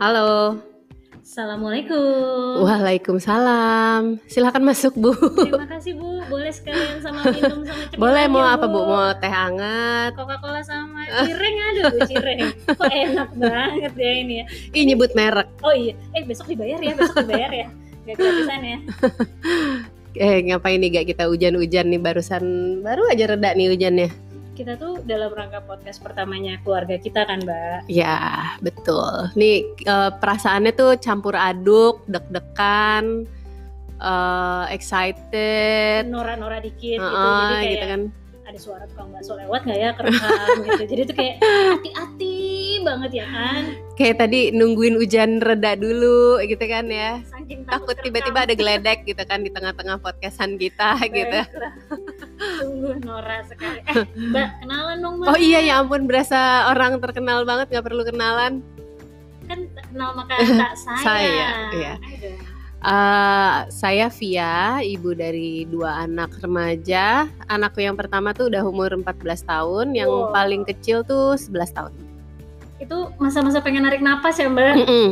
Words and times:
Halo. 0.00 0.56
Assalamualaikum. 1.20 2.64
Waalaikumsalam. 2.64 4.16
Silakan 4.32 4.64
masuk, 4.64 4.96
Bu. 4.96 5.12
Terima 5.12 5.68
kasih 5.68 5.92
Bu. 5.92 6.24
Boleh 6.24 6.48
sekalian 6.48 7.04
sama 7.04 7.28
minum 7.28 7.68
sama 7.68 7.84
cemilan 7.84 8.00
Boleh 8.08 8.24
mau 8.32 8.40
ya, 8.40 8.56
apa, 8.56 8.64
Bu? 8.64 8.80
Bu? 8.80 8.88
Mau 8.88 9.12
teh 9.20 9.28
hangat? 9.28 10.16
Coca-Cola 10.16 10.64
sama 10.64 11.04
cireng 11.04 11.56
aduh 11.68 11.92
cireng. 12.08 12.40
Kok 12.64 12.88
enak 12.88 13.28
banget 13.36 13.92
ya 13.92 14.12
ini 14.24 14.34
ya. 14.40 14.44
Ih, 14.72 14.84
nyebut 14.88 15.12
merek. 15.12 15.52
Oh 15.60 15.76
iya, 15.76 15.92
eh 16.16 16.24
besok 16.24 16.48
dibayar 16.48 16.80
ya, 16.80 16.96
besok 16.96 17.20
dibayar 17.20 17.52
ya. 17.52 17.66
Gak 18.08 18.16
gratisan 18.16 18.60
ya. 18.64 18.78
Eh, 20.10 20.42
ngapain 20.42 20.74
nih 20.82 20.90
gak 20.90 21.06
kita 21.14 21.30
hujan-hujan 21.30 21.86
nih 21.86 22.02
barusan 22.02 22.42
baru 22.82 23.06
aja 23.14 23.30
reda 23.30 23.54
nih 23.54 23.70
hujannya. 23.70 24.08
Kita 24.60 24.76
tuh 24.76 25.00
dalam 25.08 25.32
rangka 25.32 25.64
podcast 25.64 26.04
pertamanya 26.04 26.60
keluarga 26.60 27.00
kita 27.00 27.24
kan, 27.24 27.40
Mbak. 27.40 27.88
Ya, 27.88 28.52
betul. 28.60 29.32
Nih 29.32 29.64
eh, 29.88 30.10
perasaannya 30.20 30.76
tuh 30.76 31.00
campur 31.00 31.32
aduk, 31.32 32.04
deg-degan, 32.04 33.24
eh, 33.96 34.64
excited, 34.68 36.12
Nora-nora 36.12 36.60
dikit 36.60 37.00
gitu. 37.00 37.08
Heeh, 37.08 37.40
Jadi 37.40 37.56
kayak 37.56 37.72
gitu 37.72 37.86
kan. 37.88 38.02
ada 38.52 38.58
suara 38.60 38.84
tukang 38.84 39.08
bakso 39.16 39.32
lewat 39.40 39.64
nggak 39.64 39.80
ya 39.80 39.90
kerekam 39.96 40.56
gitu. 40.68 40.82
Jadi 40.92 41.00
tuh 41.08 41.16
kayak 41.16 41.34
hati-hati 41.80 42.39
banget 42.82 43.10
ya 43.14 43.26
kan. 43.26 43.62
Kayak 43.94 44.16
tadi 44.18 44.40
nungguin 44.50 44.96
hujan 44.96 45.38
reda 45.38 45.74
dulu 45.74 46.40
gitu 46.42 46.64
kan 46.64 46.86
ya. 46.86 47.20
Saking 47.28 47.64
Takut 47.64 47.96
tiba-tiba 48.00 48.44
ada 48.44 48.54
geledek 48.54 49.04
gitu 49.04 49.22
kan 49.22 49.40
di 49.40 49.50
tengah-tengah 49.50 49.98
podcastan 49.98 50.56
kita 50.56 50.96
gitu. 51.08 51.40
Sungguh 52.60 52.96
Nora 53.04 53.44
sekali. 53.44 53.80
Eh, 53.86 54.04
Mbak, 54.16 54.48
kenalan 54.64 54.96
dong, 54.98 55.14
Mbak. 55.20 55.28
Oh 55.28 55.38
iya 55.38 55.60
ya 55.60 55.78
ampun 55.78 56.08
berasa 56.08 56.70
orang 56.72 56.96
terkenal 56.98 57.44
banget 57.44 57.68
nggak 57.68 57.84
perlu 57.84 58.02
kenalan. 58.02 58.64
Kan 59.44 59.66
kenal 59.92 60.16
maka 60.16 60.34
tak 60.62 60.74
saya. 60.76 61.02
Saya, 61.04 61.48
iya. 61.76 61.94
Aduh. 62.00 62.36
Eh, 62.80 63.56
saya 63.68 64.08
Via, 64.08 64.80
ibu 64.80 65.12
dari 65.12 65.68
dua 65.68 66.00
anak 66.00 66.40
remaja. 66.40 67.28
Anakku 67.44 67.84
yang 67.84 67.92
pertama 67.92 68.32
tuh 68.32 68.48
udah 68.48 68.64
umur 68.64 68.88
14 68.96 69.44
tahun, 69.44 69.92
yang 69.92 70.08
Wow. 70.08 70.32
paling 70.32 70.64
kecil 70.64 71.04
tuh 71.04 71.36
11 71.36 71.76
tahun. 71.76 71.92
Itu 72.80 73.12
masa-masa 73.20 73.60
pengen 73.60 73.84
narik 73.84 74.00
napas 74.00 74.40
ya, 74.40 74.48
Mbak? 74.48 74.74
Mm-mm. 74.80 75.08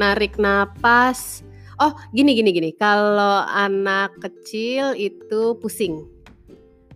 Narik 0.00 0.40
napas. 0.40 1.44
Oh, 1.76 1.92
gini 2.16 2.32
gini 2.32 2.56
gini. 2.56 2.70
Kalau 2.72 3.44
anak 3.52 4.16
kecil 4.16 4.96
itu 4.96 5.60
pusing. 5.60 6.08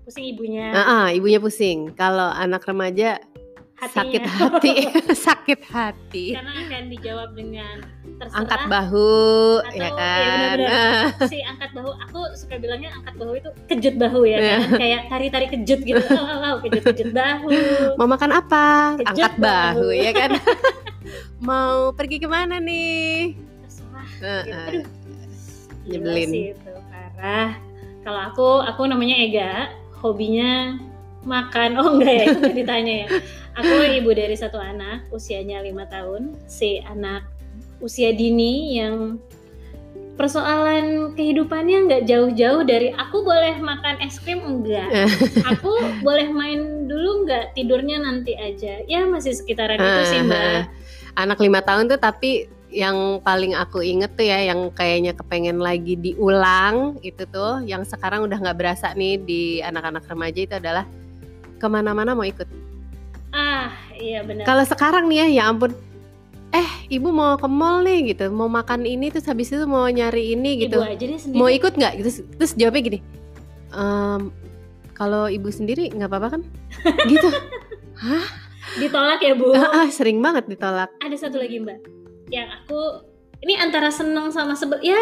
Pusing 0.09 0.33
ibunya. 0.33 0.72
Ah, 0.72 0.81
ah, 0.81 1.06
ibunya 1.12 1.37
pusing. 1.37 1.92
Kalau 1.92 2.33
anak 2.33 2.64
remaja 2.64 3.20
hatinya. 3.77 3.92
sakit 3.94 4.22
hati, 4.27 4.72
sakit 5.27 5.60
hati. 5.66 6.27
Karena 6.32 6.52
akan 6.58 6.82
dijawab 6.88 7.30
dengan 7.32 7.77
terserah. 8.16 8.38
Angkat 8.38 8.60
bahu, 8.66 9.12
Atau- 9.60 9.70
ya 9.70 9.78
iya, 9.78 9.88
kan. 9.92 10.56
benar-benar. 10.56 11.05
si 11.32 11.38
angkat 11.41 11.70
bahu 11.72 11.91
aku 11.98 12.20
suka 12.34 12.54
bilangnya 12.56 12.91
angkat 12.91 13.14
bahu 13.14 13.32
itu 13.34 13.48
kejut 13.66 13.94
bahu 13.97 14.20
ya 14.24 14.38
Iya. 14.38 14.56
kan 14.58 14.78
kayak 14.78 15.00
tari-tari 15.06 15.47
kejut 15.50 15.80
gitu 15.82 16.00
oh, 16.10 16.24
oh, 16.24 16.38
oh, 16.42 16.54
kejut-kejut 16.60 17.10
bahu 17.12 17.48
Mau 17.94 18.06
makan 18.06 18.30
apa? 18.34 18.66
Kejut 18.97 19.12
Angkat 19.14 19.34
bahu, 19.36 19.86
bahu. 19.86 19.86
ya 19.94 20.10
kan. 20.10 20.30
Mau 21.38 21.92
pergi 21.92 22.16
ke 22.16 22.27
mana 22.27 22.56
nih? 22.56 23.36
terserah 23.62 24.08
Eh, 24.19 24.42
gitu. 24.42 24.56
aduh 24.56 24.84
Nyebelin. 25.86 26.28
sih 26.28 26.44
itu 26.50 26.72
parah 26.88 27.54
kalau 28.02 28.20
aku 28.24 28.48
aku 28.64 28.82
namanya 28.84 29.16
Ega 29.16 29.52
hobinya 29.97 30.80
makan. 31.27 31.77
Oh 31.77 31.98
enggak 31.98 32.14
ya 32.14 32.24
itu 32.32 32.48
ditanya 32.55 32.94
ya. 33.05 33.08
Aku 33.58 33.74
ibu 33.84 34.10
dari 34.14 34.38
satu 34.38 34.56
anak 34.56 35.10
usianya 35.10 35.60
lima 35.60 35.84
tahun. 35.91 36.38
Si 36.46 36.80
anak 36.86 37.27
usia 37.82 38.14
dini 38.14 38.78
yang 38.81 39.20
persoalan 40.16 41.12
kehidupannya 41.12 41.92
nggak 41.92 42.03
jauh-jauh 42.09 42.64
dari 42.64 42.88
aku 42.97 43.20
boleh 43.20 43.60
makan 43.60 44.00
es 44.00 44.16
krim? 44.16 44.41
Enggak. 44.41 44.88
Aku 45.53 45.76
boleh 46.00 46.32
main 46.32 46.88
dulu 46.88 47.28
nggak 47.28 47.53
tidurnya 47.53 48.00
nanti 48.00 48.32
aja. 48.32 48.81
Ya 48.88 49.04
masih 49.04 49.37
sekitaran 49.37 49.76
itu 49.76 50.03
sih 50.08 50.22
mbak. 50.25 50.72
Anak 51.16 51.41
lima 51.43 51.60
tahun 51.60 51.93
tuh 51.93 52.00
tapi 52.00 52.48
yang 52.66 53.22
paling 53.25 53.56
aku 53.56 53.81
inget 53.81 54.12
tuh 54.19 54.26
ya 54.26 54.53
yang 54.53 54.69
kayaknya 54.75 55.16
kepengen 55.16 55.62
lagi 55.62 55.97
diulang 55.97 56.98
itu 57.00 57.25
tuh 57.31 57.62
yang 57.64 57.87
sekarang 57.87 58.26
udah 58.26 58.37
nggak 58.37 58.58
berasa 58.58 58.93
nih 58.93 59.16
di 59.22 59.43
anak-anak 59.64 60.04
remaja 60.04 60.41
itu 60.44 60.54
adalah 60.58 60.84
ke 61.56 61.67
mana-mana 61.67 62.12
mau 62.12 62.22
ikut. 62.22 62.47
ah 63.31 63.69
iya 63.97 64.21
benar. 64.22 64.44
Kalau 64.44 64.65
sekarang 64.65 65.06
nih 65.06 65.19
ya 65.19 65.27
ya 65.28 65.43
ampun. 65.49 65.72
Eh 66.50 66.69
ibu 66.89 67.11
mau 67.11 67.37
ke 67.37 67.44
mall 67.44 67.81
nih 67.81 68.12
gitu. 68.12 68.31
Mau 68.31 68.47
makan 68.47 68.83
ini 68.83 69.09
terus 69.09 69.27
habis 69.27 69.49
itu 69.49 69.65
mau 69.65 69.84
nyari 69.84 70.33
ini 70.33 70.65
gitu. 70.65 70.78
ibu 70.78 70.89
aja 70.89 71.05
deh 71.05 71.19
sendiri. 71.19 71.37
Mau 71.37 71.49
ikut 71.49 71.72
nggak? 71.75 71.93
Gitu 71.99 72.11
terus 72.37 72.53
jawabnya 72.55 72.83
gini 72.87 72.99
"Em, 73.71 74.33
kalau 74.93 75.28
ibu 75.28 75.50
sendiri 75.50 75.91
nggak 75.91 76.09
apa-apa 76.09 76.28
kan? 76.39 76.43
Gitu. 77.11 77.28
Ditolak 78.77 79.21
ya 79.21 79.33
bu? 79.33 79.53
Ah, 79.53 79.84
ah, 79.84 79.88
sering 79.88 80.21
banget 80.21 80.49
ditolak. 80.49 80.88
Ada 81.00 81.28
satu 81.28 81.37
lagi 81.37 81.61
mbak. 81.61 81.81
Yang 82.28 82.49
aku 82.56 82.81
ini 83.41 83.55
antara 83.55 83.93
seneng 83.93 84.33
sama 84.33 84.56
sebel 84.56 84.81
ya 84.83 84.99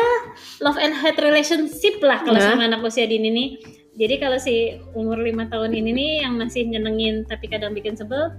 love 0.59 0.77
and 0.77 0.93
hate 0.93 1.19
relationship 1.19 2.03
lah 2.03 2.19
kalau 2.21 2.35
Nah. 2.37 2.51
sama 2.51 2.67
anak 2.67 2.83
usia 2.83 3.07
dini 3.07 3.31
nih 3.31 3.49
jadi 3.95 4.19
kalau 4.19 4.39
si 4.43 4.79
umur 4.95 5.23
lima 5.23 5.47
tahun 5.47 5.71
ini 5.71 5.91
nih 5.95 6.13
yang 6.27 6.35
masih 6.35 6.67
nyenengin 6.67 7.23
tapi 7.31 7.47
kadang 7.47 7.71
bikin 7.71 7.95
sebel 7.95 8.35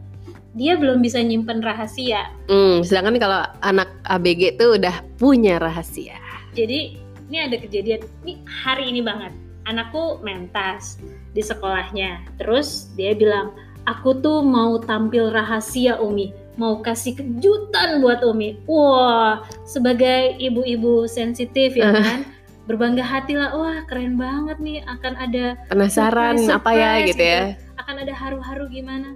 dia 0.55 0.79
belum 0.79 1.03
bisa 1.03 1.19
nyimpen 1.19 1.59
rahasia. 1.59 2.31
Hmm, 2.47 2.79
sedangkan 2.79 3.19
kalau 3.19 3.43
anak 3.59 3.91
ABG 4.07 4.55
tuh 4.55 4.79
udah 4.79 5.03
punya 5.19 5.59
rahasia. 5.59 6.16
jadi 6.55 6.95
ini 7.27 7.38
ada 7.41 7.59
kejadian 7.59 7.99
ini 8.23 8.39
hari 8.47 8.88
ini 8.88 9.03
banget. 9.03 9.35
Anakku 9.67 10.23
mentas 10.23 11.01
di 11.35 11.43
sekolahnya. 11.43 12.23
Terus 12.39 12.93
dia 12.95 13.11
bilang 13.17 13.51
aku 13.83 14.16
tuh 14.23 14.39
mau 14.45 14.79
tampil 14.79 15.33
rahasia 15.33 15.99
Umi. 15.99 16.31
Mau 16.55 16.79
kasih 16.79 17.19
kejutan 17.19 17.99
buat 17.99 18.23
Umi. 18.23 18.61
Wah 18.69 19.43
sebagai 19.67 20.39
ibu-ibu 20.39 21.03
sensitif 21.11 21.75
ya 21.75 21.91
kan 21.99 22.23
berbangga 22.66 23.06
hati 23.06 23.38
lah 23.38 23.53
wah 23.53 23.86
keren 23.86 24.18
banget 24.18 24.58
nih 24.58 24.81
akan 24.86 25.14
ada 25.18 25.46
Penasaran 25.70 26.42
Surprise, 26.42 26.58
apa 26.58 26.70
ya 26.74 26.92
surprise 26.98 27.09
gitu 27.14 27.24
ya. 27.24 27.42
akan 27.78 27.96
ada 28.02 28.14
haru-haru 28.14 28.66
gimana? 28.74 29.09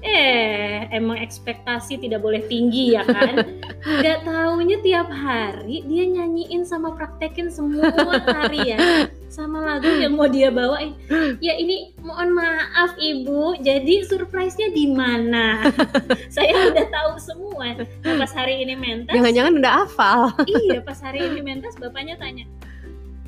Eh 0.00 0.88
emang 0.96 1.20
ekspektasi 1.20 2.00
tidak 2.00 2.24
boleh 2.24 2.40
tinggi 2.48 2.96
ya 2.96 3.04
kan? 3.04 3.36
Nggak 4.00 4.24
taunya 4.24 4.76
tiap 4.80 5.12
hari 5.12 5.84
dia 5.84 6.08
nyanyiin 6.08 6.64
sama 6.64 6.96
praktekin 6.96 7.52
semua 7.52 7.92
tarian 8.24 8.80
sama 9.28 9.60
lagu 9.60 9.92
yang 10.00 10.16
mau 10.16 10.24
dia 10.24 10.48
bawain. 10.48 10.96
Ya 11.44 11.52
ini 11.52 11.92
mohon 12.00 12.32
maaf 12.32 12.96
ibu. 12.96 13.60
Jadi 13.60 14.08
surprise-nya 14.08 14.72
di 14.72 14.88
mana? 14.88 15.68
Saya 16.34 16.72
udah 16.72 16.86
tahu 16.88 17.12
semua. 17.20 17.76
Nah, 17.76 18.14
pas 18.24 18.32
hari 18.32 18.64
ini 18.64 18.74
mentas 18.80 19.12
Jangan-jangan 19.12 19.52
udah 19.60 19.72
hafal. 19.84 20.20
iya 20.48 20.80
pas 20.80 20.96
hari 21.04 21.28
ini 21.28 21.44
mentas 21.48 21.76
bapaknya 21.76 22.16
tanya 22.16 22.48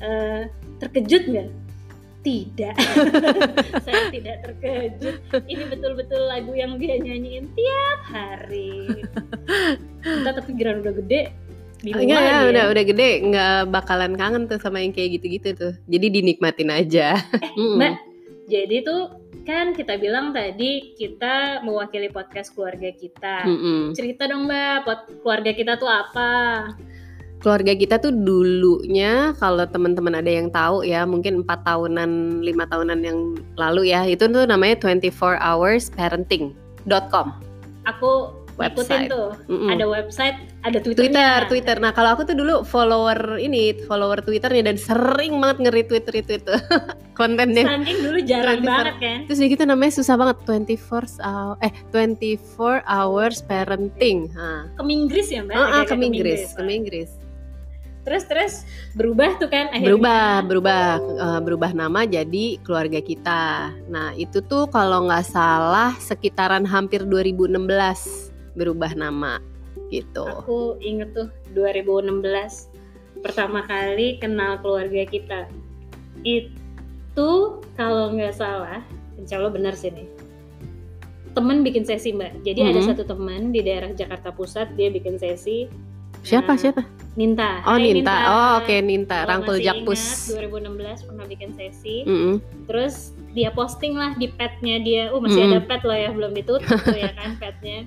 "Eh, 0.03 0.41
terkejut 0.83 1.23
nggak 1.31 1.49
tidak 2.23 2.75
saya 3.85 4.07
tidak 4.11 4.35
terkejut 4.47 5.15
ini 5.47 5.63
betul-betul 5.67 6.21
lagu 6.23 6.55
yang 6.55 6.79
dia 6.79 6.95
nyanyiin 6.95 7.51
tiap 7.51 7.99
hari 8.07 9.03
entah 10.03 10.31
tapi 10.31 10.51
geran 10.55 10.83
udah 10.83 10.95
gede 11.03 11.31
Enggak 11.83 12.21
ya, 12.23 12.31
lagi 12.31 12.45
udah 12.55 12.65
udah 12.71 12.83
gede 12.87 13.09
nggak 13.27 13.59
bakalan 13.75 14.15
kangen 14.15 14.47
tuh 14.47 14.55
sama 14.55 14.79
yang 14.79 14.95
kayak 14.95 15.19
gitu-gitu 15.19 15.51
tuh. 15.51 15.73
Jadi 15.91 16.15
dinikmatin 16.15 16.71
aja. 16.71 17.19
Mm. 17.59 17.75
Mbak, 17.75 17.95
jadi 18.47 18.75
tuh 18.87 19.01
kan 19.43 19.75
kita 19.75 19.99
bilang 19.99 20.31
tadi 20.31 20.95
kita 20.95 21.61
mewakili 21.67 22.07
podcast 22.07 22.55
keluarga 22.55 22.89
kita 22.95 23.43
Mm-mm. 23.43 23.91
cerita 23.91 24.25
dong 24.25 24.47
mbak 24.47 24.87
keluarga 25.19 25.51
kita 25.51 25.75
tuh 25.75 25.91
apa 25.91 26.31
Keluarga 27.43 27.75
kita 27.75 27.99
tuh 27.99 28.15
dulunya 28.15 29.35
kalau 29.35 29.67
teman-teman 29.67 30.15
ada 30.15 30.31
yang 30.31 30.47
tahu 30.47 30.87
ya, 30.87 31.03
mungkin 31.03 31.43
empat 31.43 31.67
tahunan, 31.67 32.39
lima 32.39 32.63
tahunan 32.63 33.03
yang 33.03 33.35
lalu 33.59 33.91
ya, 33.91 34.07
itu 34.07 34.23
tuh 34.25 34.47
namanya 34.47 34.79
24 34.79 35.11
hours 35.37 35.91
parenting.com. 35.91 37.35
aku 37.83 38.31
ikutin 38.53 39.09
Website. 39.09 39.09
tuh 39.09 39.33
Mm-mm. 39.49 39.65
ada 39.65 39.89
website 39.89 40.37
ada 40.61 40.77
Twitter, 40.77 41.09
twitternya 41.09 41.49
Twitter. 41.49 41.75
Nah 41.81 41.89
kalau 41.89 42.13
aku 42.13 42.21
tuh 42.23 42.37
dulu 42.37 42.61
follower 42.61 43.41
ini, 43.41 43.75
follower 43.83 44.21
Twitternya 44.21 44.69
dan 44.69 44.77
sering 44.77 45.41
banget 45.41 45.67
nge-retweet 45.67 46.05
retweet 46.07 46.45
tuh 46.45 46.61
kontennya. 47.19 47.65
saking 47.65 47.99
dulu 47.99 48.19
jarang 48.23 48.61
24. 48.61 48.69
banget 48.69 48.95
kan 49.01 49.17
Terus 49.25 49.37
dia 49.41 49.49
gitu 49.51 49.63
namanya 49.65 49.91
susah 49.97 50.15
banget 50.15 50.37
24 50.45 50.79
hours 51.19 51.57
eh 51.59 51.73
24 51.91 52.85
hours 52.85 53.41
parenting. 53.41 54.29
Ha. 54.37 54.69
ke 54.69 54.81
Inggris 54.85 55.27
ya 55.27 55.41
mbak 55.43 55.55
Ah, 55.57 55.67
ah, 55.73 55.83
ke 55.83 55.95
Inggris, 55.97 56.41
ke. 56.53 56.61
Inggris. 56.63 57.09
Terus 58.03 58.23
terus 58.27 58.53
berubah 58.93 59.39
tuh 59.39 59.47
kan 59.47 59.71
akhirnya 59.71 59.95
Berubah, 59.95 60.27
berubah, 60.43 60.83
eh, 60.99 61.39
berubah 61.39 61.71
nama 61.71 62.03
jadi 62.03 62.59
keluarga 62.61 62.99
kita. 62.99 63.71
Nah 63.87 64.11
itu 64.13 64.43
tuh 64.43 64.67
kalau 64.67 65.07
nggak 65.07 65.23
salah 65.23 65.95
sekitaran 65.97 66.67
hampir 66.67 67.07
2016 67.07 68.29
berubah 68.53 68.91
nama 68.93 69.39
gitu. 69.89 70.25
Aku 70.45 70.77
inget 70.83 71.15
tuh 71.15 71.27
2016 71.55 72.69
pertama 73.23 73.63
kali 73.63 74.19
kenal 74.19 74.59
keluarga 74.59 75.07
kita. 75.07 75.47
Itu 76.21 77.61
kalau 77.73 78.11
nggak 78.13 78.35
salah, 78.35 78.83
insya 79.15 79.39
Allah 79.39 79.53
benar 79.53 79.73
sih 79.73 79.89
nih. 79.89 80.07
Temen 81.33 81.65
bikin 81.65 81.81
sesi 81.81 82.13
mbak. 82.13 82.45
Jadi 82.45 82.61
ada 82.61 82.77
Mhm. 82.77 82.87
satu 82.93 83.03
teman 83.09 83.49
di 83.49 83.65
daerah 83.65 83.89
Jakarta 83.89 84.29
Pusat 84.29 84.77
dia 84.77 84.93
bikin 84.93 85.17
sesi. 85.17 85.65
Siapa 86.21 86.53
Nah, 86.53 86.59
siapa? 86.61 86.81
Ninta. 87.13 87.61
Oh 87.63 87.77
Hai, 87.77 87.93
Ninta. 87.93 88.15
Oh 88.25 88.51
oke 88.57 88.75
Ninta. 88.81 89.21
Kalau 89.21 89.29
Rangkul 89.29 89.57
Jakpus. 89.61 90.33
ingat, 90.33 90.49
2016 90.49 91.05
pernah 91.05 91.25
bikin 91.29 91.49
sesi. 91.53 91.95
Mm-mm. 92.03 92.35
Terus 92.65 93.13
dia 93.31 93.53
posting 93.53 93.93
lah 93.93 94.17
di 94.17 94.27
petnya 94.27 94.81
dia. 94.81 95.13
Uh 95.13 95.21
masih 95.21 95.45
ada 95.45 95.61
Mm-mm. 95.61 95.69
pet 95.69 95.81
loh 95.85 95.93
ya 95.93 96.09
belum 96.09 96.33
ditutup 96.33 96.65
tuh 96.81 96.97
ya 96.97 97.13
kan 97.13 97.37
petnya. 97.37 97.85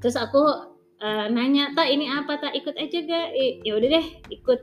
Terus 0.00 0.16
aku 0.16 0.40
eh, 1.00 1.26
nanya, 1.28 1.76
tak 1.76 1.88
ini 1.88 2.08
apa 2.08 2.40
tak 2.40 2.56
ikut 2.56 2.72
aja 2.74 2.98
gak? 3.04 3.26
"I- 3.36 3.60
Ya 3.60 3.76
udah 3.76 3.88
deh 3.92 4.06
ikut. 4.30 4.60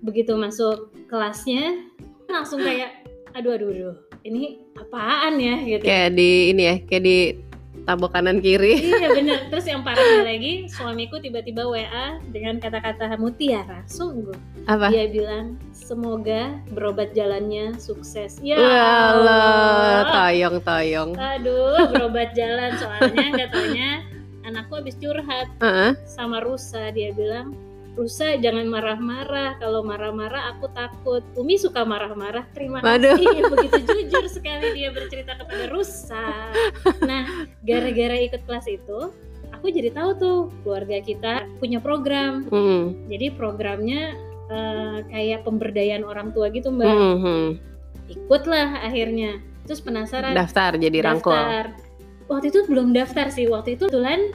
Begitu 0.00 0.32
masuk 0.32 0.92
kelasnya 1.08 1.76
langsung 2.24 2.60
kayak, 2.60 3.04
aduh 3.32 3.52
aduh 3.52 3.68
aduh, 3.68 3.96
ini 4.24 4.56
apaan 4.72 5.36
ya 5.36 5.60
gitu. 5.60 5.84
Kayak 5.84 6.16
di 6.16 6.30
ini 6.52 6.62
ya, 6.64 6.74
kayak 6.84 7.02
di 7.04 7.16
tabok 7.90 8.14
kanan 8.14 8.38
kiri. 8.38 8.78
Iya 8.78 9.08
bener. 9.10 9.40
Terus 9.50 9.66
yang 9.66 9.82
parahnya 9.82 10.22
lagi, 10.22 10.70
suamiku 10.70 11.18
tiba-tiba 11.18 11.66
WA 11.66 12.22
dengan 12.30 12.62
kata-kata 12.62 13.18
mutiara. 13.18 13.82
Sungguh. 13.90 14.38
Apa? 14.70 14.94
Dia 14.94 15.10
bilang, 15.10 15.58
semoga 15.74 16.54
berobat 16.70 17.10
jalannya 17.18 17.74
sukses. 17.82 18.38
Ya 18.38 18.62
Allah, 18.62 19.18
Allah. 19.18 19.98
tayong 20.14 20.56
tayong. 20.62 21.10
Aduh, 21.18 21.90
berobat 21.90 22.30
jalan. 22.38 22.78
Soalnya 22.78 23.26
nggak 23.34 23.50
taunya 23.50 23.90
anakku 24.46 24.78
habis 24.78 24.94
curhat 25.02 25.50
Heeh. 25.58 25.98
sama 26.06 26.38
Rusa. 26.38 26.94
Dia 26.94 27.10
bilang, 27.10 27.50
Rusa 27.98 28.38
jangan 28.38 28.70
marah-marah. 28.70 29.58
Kalau 29.58 29.82
marah-marah 29.82 30.54
aku 30.54 30.70
takut. 30.70 31.26
Umi 31.34 31.58
suka 31.58 31.82
marah-marah. 31.82 32.46
Terima 32.54 32.78
Waduh. 32.80 33.18
kasih. 33.18 33.50
Begitu 33.50 33.78
jujur 33.82 34.24
sekali 34.30 34.78
dia 34.78 34.94
bercerita 34.94 35.34
kepada 35.34 35.66
Rusa. 35.74 36.54
Nah, 37.02 37.19
gara-gara 37.66 38.16
ikut 38.20 38.42
kelas 38.48 38.66
itu, 38.70 39.12
aku 39.54 39.66
jadi 39.68 39.92
tahu 39.92 40.10
tuh 40.16 40.38
keluarga 40.64 41.04
kita 41.04 41.44
punya 41.60 41.78
program. 41.84 42.48
Mm. 42.48 43.12
Jadi 43.12 43.26
programnya 43.36 44.16
eh, 44.50 44.98
kayak 45.12 45.46
pemberdayaan 45.46 46.02
orang 46.02 46.34
tua 46.34 46.50
gitu 46.50 46.74
mbak. 46.74 46.90
Mhm. 46.90 47.42
Ikutlah 48.10 48.82
akhirnya. 48.82 49.38
Terus 49.68 49.80
penasaran. 49.84 50.34
Daftar 50.34 50.74
jadi 50.80 50.98
rangkul. 51.04 51.30
daftar. 51.30 51.66
Waktu 52.26 52.46
itu 52.50 52.60
belum 52.66 52.90
daftar 52.90 53.30
sih. 53.30 53.46
Waktu 53.46 53.78
itu 53.78 53.86
kebetulan 53.86 54.34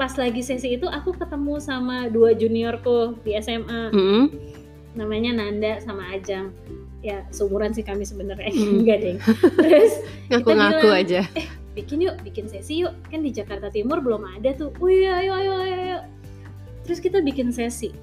pas 0.00 0.16
lagi 0.16 0.40
sesi 0.40 0.80
itu 0.80 0.88
aku 0.88 1.12
ketemu 1.12 1.60
sama 1.60 2.08
dua 2.08 2.32
juniorku 2.32 3.20
di 3.20 3.36
SMA. 3.36 3.92
Mm-mm. 3.92 4.24
Namanya 4.96 5.36
Nanda 5.36 5.76
sama 5.84 6.08
Ajang. 6.16 6.56
Ya 7.04 7.24
seumuran 7.28 7.76
sih 7.76 7.84
kami 7.84 8.08
sebenarnya. 8.08 8.48
Hmm. 8.48 8.76
Enggak 8.80 8.98
deh. 9.04 9.16
Terus 9.60 9.92
Ngaku-ngaku 10.32 10.88
aja. 10.88 11.20
Bikin 11.76 12.02
yuk, 12.04 12.16
bikin 12.26 12.46
sesi 12.50 12.82
yuk. 12.82 12.94
Kan 13.08 13.22
di 13.22 13.30
Jakarta 13.30 13.70
Timur 13.70 14.02
belum 14.02 14.26
ada 14.26 14.54
tuh. 14.54 14.74
Wih, 14.82 15.06
ayo, 15.06 15.32
ayo, 15.36 15.52
ayo, 15.60 15.76
ayo. 15.76 15.98
Terus 16.84 16.98
kita 16.98 17.22
bikin 17.22 17.54
sesi. 17.54 17.94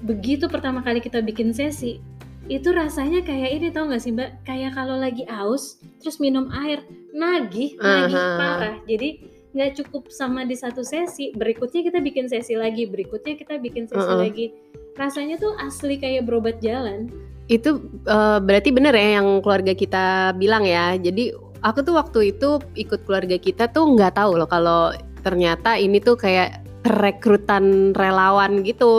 Begitu 0.00 0.48
pertama 0.48 0.80
kali 0.80 1.04
kita 1.04 1.20
bikin 1.20 1.52
sesi, 1.52 2.00
itu 2.48 2.72
rasanya 2.72 3.20
kayak 3.20 3.50
ini 3.60 3.68
tau 3.68 3.86
gak 3.86 4.00
sih 4.00 4.10
mbak? 4.10 4.42
Kayak 4.48 4.74
kalau 4.74 4.96
lagi 4.96 5.28
aus, 5.28 5.78
terus 6.00 6.18
minum 6.18 6.48
air, 6.50 6.80
nagih, 7.12 7.76
nagih 7.76 8.16
Aha. 8.16 8.38
parah. 8.40 8.76
Jadi 8.88 9.22
nggak 9.50 9.82
cukup 9.82 10.08
sama 10.14 10.46
di 10.46 10.54
satu 10.54 10.80
sesi, 10.86 11.34
berikutnya 11.34 11.82
kita 11.82 11.98
bikin 11.98 12.30
sesi 12.30 12.54
lagi, 12.54 12.86
berikutnya 12.86 13.34
kita 13.34 13.58
bikin 13.58 13.86
sesi 13.90 14.02
Uh-uh. 14.02 14.22
lagi. 14.22 14.54
Rasanya 14.98 15.38
tuh 15.38 15.54
asli 15.58 15.98
kayak 15.98 16.26
berobat 16.26 16.62
jalan. 16.62 17.10
Itu 17.50 17.82
eh, 18.06 18.38
berarti 18.42 18.70
bener 18.70 18.94
ya 18.94 19.20
yang 19.20 19.42
keluarga 19.42 19.74
kita 19.74 20.34
bilang 20.38 20.62
ya. 20.62 20.94
Jadi 20.98 21.34
aku 21.60 21.78
tuh 21.84 21.94
waktu 21.96 22.32
itu 22.32 22.60
ikut 22.74 23.04
keluarga 23.04 23.36
kita 23.36 23.68
tuh 23.68 23.94
nggak 23.96 24.16
tahu 24.16 24.40
loh 24.40 24.48
kalau 24.48 24.92
ternyata 25.20 25.76
ini 25.76 26.00
tuh 26.00 26.16
kayak 26.16 26.64
rekrutan 26.80 27.92
relawan 27.92 28.64
gitu. 28.64 28.92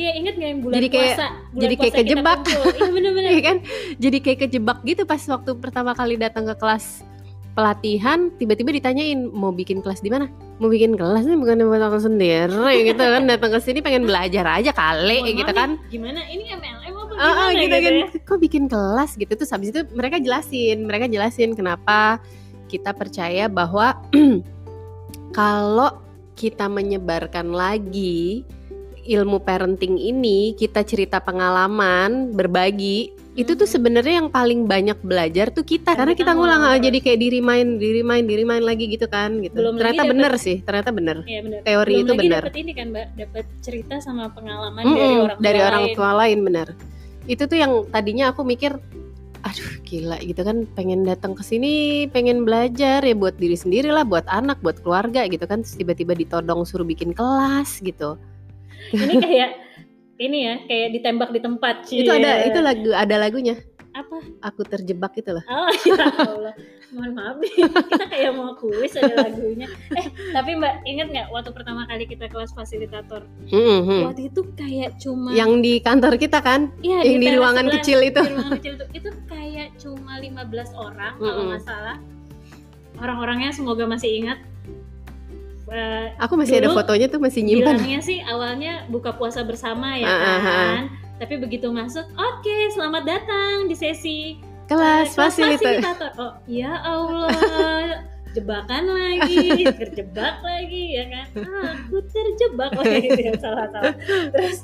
Iya 0.00 0.12
inget 0.16 0.34
gak 0.40 0.48
yang 0.48 0.60
bulan 0.64 0.74
Jadi 0.80 0.88
kayak- 0.88 1.04
puasa? 1.12 1.26
Bulan 1.28 1.60
jadi 1.60 1.74
kayak 1.76 1.94
kejebak. 2.00 2.38
Iya 2.48 2.88
bener-bener. 2.88 3.30
Iya 3.36 3.42
kan? 3.44 3.56
Jadi 4.00 4.18
kayak 4.24 4.38
kejebak 4.48 4.78
gitu 4.82 5.02
pas 5.04 5.20
waktu 5.20 5.50
pertama 5.60 5.92
kali 5.92 6.16
datang 6.16 6.48
ke 6.48 6.56
kelas 6.56 7.04
pelatihan 7.56 8.28
tiba-tiba 8.36 8.68
ditanyain 8.68 9.32
mau 9.32 9.48
bikin 9.48 9.80
kelas 9.80 10.04
di 10.04 10.12
mana? 10.12 10.28
Mau 10.60 10.68
bikin 10.68 10.92
kelas 10.92 11.24
nih 11.24 11.40
bukan 11.40 11.64
buat 11.64 11.82
aku 11.88 11.98
sendiri 12.04 12.52
gitu 12.92 13.00
kan 13.00 13.24
datang 13.24 13.56
ke 13.56 13.60
sini 13.64 13.80
pengen 13.80 14.04
belajar 14.04 14.44
aja 14.44 14.76
kali 14.76 15.24
Mohon 15.24 15.38
gitu 15.40 15.52
kan. 15.56 15.70
Gimana? 15.88 16.20
Ini 16.28 16.44
MLM 16.60 16.94
apa 16.94 17.12
Ah, 17.16 17.48
ah, 17.48 17.48
gimana 17.48 17.64
gitu, 17.64 17.76
gitu, 17.80 17.80
kan 17.80 17.94
ya? 17.96 18.06
kok 18.28 18.38
bikin 18.44 18.64
kelas 18.68 19.10
gitu 19.16 19.32
terus 19.32 19.48
habis 19.48 19.72
itu 19.72 19.80
mereka 19.96 20.20
jelasin 20.20 20.84
mereka 20.84 21.08
jelasin 21.08 21.56
kenapa 21.56 22.20
kita 22.68 22.92
percaya 22.92 23.48
bahwa 23.48 23.96
kalau 25.38 25.96
kita 26.36 26.68
menyebarkan 26.68 27.56
lagi 27.56 28.44
ilmu 29.08 29.40
parenting 29.40 29.96
ini 29.96 30.52
kita 30.58 30.84
cerita 30.84 31.24
pengalaman 31.24 32.36
berbagi 32.36 33.16
itu 33.36 33.52
tuh 33.52 33.68
sebenarnya 33.68 34.24
yang 34.24 34.28
paling 34.32 34.64
banyak 34.64 34.96
belajar 35.04 35.52
tuh 35.52 35.60
kita. 35.60 35.92
Karena 35.92 36.16
kita 36.16 36.32
ngulang 36.32 36.64
terus. 36.64 36.88
jadi 36.88 36.98
kayak 37.04 37.18
di 37.20 37.28
remind 37.36 37.70
di 37.76 37.88
remind 38.00 38.24
di 38.24 38.34
remind 38.40 38.64
lagi 38.64 38.84
gitu 38.88 39.06
kan 39.06 39.44
gitu. 39.44 39.60
Belum 39.60 39.76
ternyata 39.76 40.02
dapet- 40.02 40.12
bener 40.16 40.32
sih 40.40 40.56
ternyata 40.64 40.90
bener 40.90 41.16
Iya 41.22 41.40
benar. 41.44 41.60
teori 41.62 41.92
Belum 41.92 42.00
itu 42.00 42.12
lagi 42.12 42.20
benar. 42.24 42.42
Dapat 42.48 42.56
ini 42.56 42.72
kan 42.72 42.86
mbak, 42.90 43.06
dapat 43.14 43.44
cerita 43.60 43.94
sama 44.00 44.32
pengalaman 44.32 44.82
Mm-mm, 44.82 44.96
dari 44.96 45.12
orang 45.20 45.36
tua 45.36 45.44
dari 45.44 45.60
orang 45.60 45.84
lain. 45.84 45.94
tua 45.94 46.10
lain 46.16 46.38
benar. 46.40 46.68
Itu 47.28 47.42
tuh 47.44 47.58
yang 47.60 47.72
tadinya 47.92 48.24
aku 48.32 48.40
mikir 48.40 48.72
aduh 49.44 49.70
gila 49.84 50.16
gitu 50.24 50.40
kan. 50.40 50.56
Pengen 50.72 51.04
datang 51.04 51.36
ke 51.36 51.44
sini 51.44 51.72
pengen 52.08 52.42
belajar 52.42 53.04
ya 53.04 53.12
buat 53.12 53.36
diri 53.36 53.54
sendiri 53.54 53.92
lah 53.92 54.02
buat 54.02 54.24
anak 54.26 54.64
buat 54.64 54.80
keluarga 54.80 55.28
gitu 55.28 55.44
kan. 55.44 55.60
Terus 55.60 55.76
tiba-tiba 55.76 56.16
ditodong 56.16 56.64
suruh 56.64 56.88
bikin 56.88 57.12
kelas 57.12 57.84
gitu. 57.84 58.16
Ini 58.90 59.14
kayak 59.20 59.50
ini 60.18 60.38
ya, 60.42 60.54
kayak 60.64 60.88
ditembak 60.92 61.30
di 61.30 61.40
tempat. 61.40 61.74
itu 61.86 62.08
ada 62.08 62.44
itu 62.44 62.58
lagu 62.58 62.90
ada 62.90 63.16
lagunya 63.16 63.56
apa? 63.92 64.16
aku 64.42 64.60
terjebak 64.62 65.12
itu 65.14 65.30
loh 65.30 65.40
Oh 65.42 65.68
ya 65.72 66.04
Allah. 66.22 66.54
Mohon 66.86 67.12
maaf 67.12 67.36
nih, 67.36 67.50
kita 67.66 68.06
kayak 68.06 68.32
mau 68.32 68.54
kuis 68.54 68.94
ada 68.94 69.18
lagunya. 69.18 69.66
Eh, 69.90 70.06
tapi 70.30 70.54
Mbak 70.54 70.74
inget 70.86 71.08
nggak 71.10 71.26
waktu 71.28 71.50
pertama 71.50 71.82
kali 71.84 72.06
kita 72.06 72.30
kelas 72.30 72.54
fasilitator? 72.54 73.26
Mhm. 73.48 74.06
Waktu 74.06 74.30
itu 74.30 74.40
kayak 74.54 74.94
cuma 74.96 75.34
yang 75.34 75.58
di 75.58 75.82
kantor 75.82 76.14
kita 76.14 76.38
kan 76.38 76.70
Iya, 76.80 77.02
yang 77.02 77.18
di 77.18 77.26
teras 77.26 77.36
ruangan 77.36 77.64
sebelah- 77.64 77.76
kecil 77.82 77.98
itu 78.00 78.20
di 78.22 78.30
ruangan 78.30 78.52
kecil 78.54 78.72
itu 78.72 78.84
itu 78.94 79.08
kayak 79.26 79.68
cuma 79.76 80.12
15 80.16 80.46
orang 80.72 81.12
kalau 81.16 81.26
Mm-mm. 81.34 81.48
nggak 81.50 81.64
salah 81.64 81.96
orang-orangnya 82.96 83.50
semoga 83.50 83.84
masih 83.84 84.10
ingat 84.16 84.38
Eh, 85.66 86.06
aku 86.22 86.38
masih 86.38 86.62
ada 86.62 86.70
Dulu 86.70 86.78
fotonya 86.78 87.06
tuh 87.10 87.18
masih 87.18 87.42
nyimpan 87.42 87.74
bilangnya 87.74 87.98
sih 87.98 88.22
awalnya 88.22 88.86
buka 88.86 89.18
puasa 89.18 89.42
bersama 89.42 89.98
ya 89.98 90.06
ah, 90.06 90.38
kan. 90.38 90.82
Tapi 91.18 91.42
begitu 91.42 91.74
masuk 91.74 92.06
oke 92.14 92.56
selamat 92.70 93.02
datang 93.02 93.66
di 93.66 93.74
sesi 93.74 94.38
kelas 94.70 95.10
eh, 95.10 95.16
fasilitator 95.18 96.10
oh 96.22 96.38
ya 96.46 96.70
Allah 96.86 97.98
jebakan 98.38 98.94
lagi 98.94 99.66
terjebak 99.74 100.38
lagi 100.46 101.02
ya 101.02 101.04
kan. 101.10 101.26
Ah, 101.42 101.70
aku 101.74 101.98
terjebak 102.14 102.70
lagi. 102.78 103.08
Ya, 103.26 103.34
salah 103.34 103.66
salah. 103.74 103.96
Terus 104.30 104.62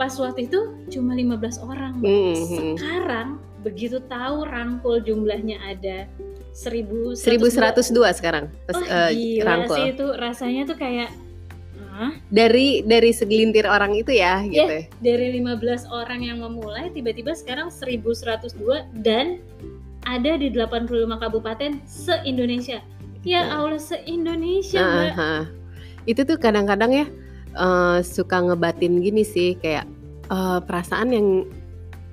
pas 0.00 0.12
waktu 0.16 0.48
itu 0.48 0.60
cuma 0.92 1.12
15 1.16 1.68
orang 1.68 1.92
Mbak. 2.00 2.08
Mhm. 2.08 2.76
sekarang 2.76 3.28
begitu 3.64 3.98
tahu 4.08 4.44
rangkul 4.46 5.00
jumlahnya 5.02 5.56
ada 5.58 6.06
1000 6.56 7.20
1102 7.20 8.16
sekarang 8.16 8.48
pas 8.64 8.76
Wah, 8.80 8.88
eh, 8.88 9.10
gila 9.12 9.44
rangkul 9.44 9.76
sih 9.76 9.86
itu 9.92 10.06
rasanya 10.16 10.62
tuh 10.64 10.76
kayak 10.80 11.12
Hah? 11.92 12.12
dari 12.32 12.80
dari 12.84 13.12
segelintir 13.12 13.68
orang 13.68 13.92
itu 13.92 14.12
ya 14.16 14.40
gitu 14.48 14.88
Yeah. 14.88 14.88
dari 15.04 15.36
15 15.40 15.84
orang 15.88 16.24
yang 16.24 16.40
memulai 16.40 16.88
tiba-tiba 16.92 17.36
sekarang 17.36 17.68
1102 17.68 18.88
dan 19.04 19.40
ada 20.06 20.38
di 20.38 20.48
85 20.54 21.18
kabupaten 21.18 21.82
se-Indonesia. 21.84 22.78
Ya 23.26 23.42
Gitu. 23.42 23.52
Allah 23.58 23.80
se-Indonesia, 23.82 24.78
Mbak. 24.78 25.10
Aha. 25.18 25.34
Itu 26.06 26.20
tuh 26.22 26.38
kadang-kadang 26.38 26.90
ya 26.94 27.06
eh, 27.58 27.98
suka 28.06 28.38
ngebatin 28.38 29.02
gini 29.02 29.26
sih 29.26 29.58
kayak 29.58 29.82
eh, 30.30 30.58
perasaan 30.62 31.10
yang 31.10 31.28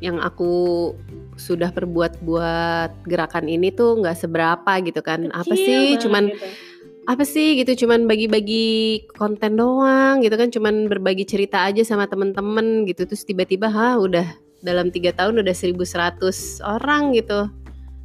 yang 0.02 0.18
aku 0.20 0.92
sudah 1.44 1.76
perbuat 1.76 2.24
buat 2.24 3.04
gerakan 3.04 3.52
ini 3.52 3.76
tuh 3.76 4.00
nggak 4.00 4.16
seberapa 4.16 4.72
gitu 4.80 5.04
kan. 5.04 5.28
apa 5.36 5.44
Kecil 5.52 5.60
sih 5.68 5.76
banget 5.76 6.02
cuman 6.08 6.24
gitu. 6.32 6.48
apa 7.04 7.24
sih 7.28 7.48
gitu 7.60 7.72
cuman 7.84 8.08
bagi-bagi 8.08 8.68
konten 9.12 9.60
doang 9.60 10.24
gitu 10.24 10.40
kan 10.40 10.48
cuman 10.48 10.88
berbagi 10.88 11.28
cerita 11.28 11.68
aja 11.68 11.84
sama 11.84 12.08
temen-temen 12.08 12.88
gitu 12.88 13.04
terus 13.04 13.28
tiba-tiba 13.28 13.68
ha 13.68 14.00
udah 14.00 14.24
dalam 14.64 14.88
tiga 14.88 15.12
tahun 15.12 15.44
udah 15.44 15.52
1100 15.52 15.84
orang 16.64 17.12
gitu 17.12 17.52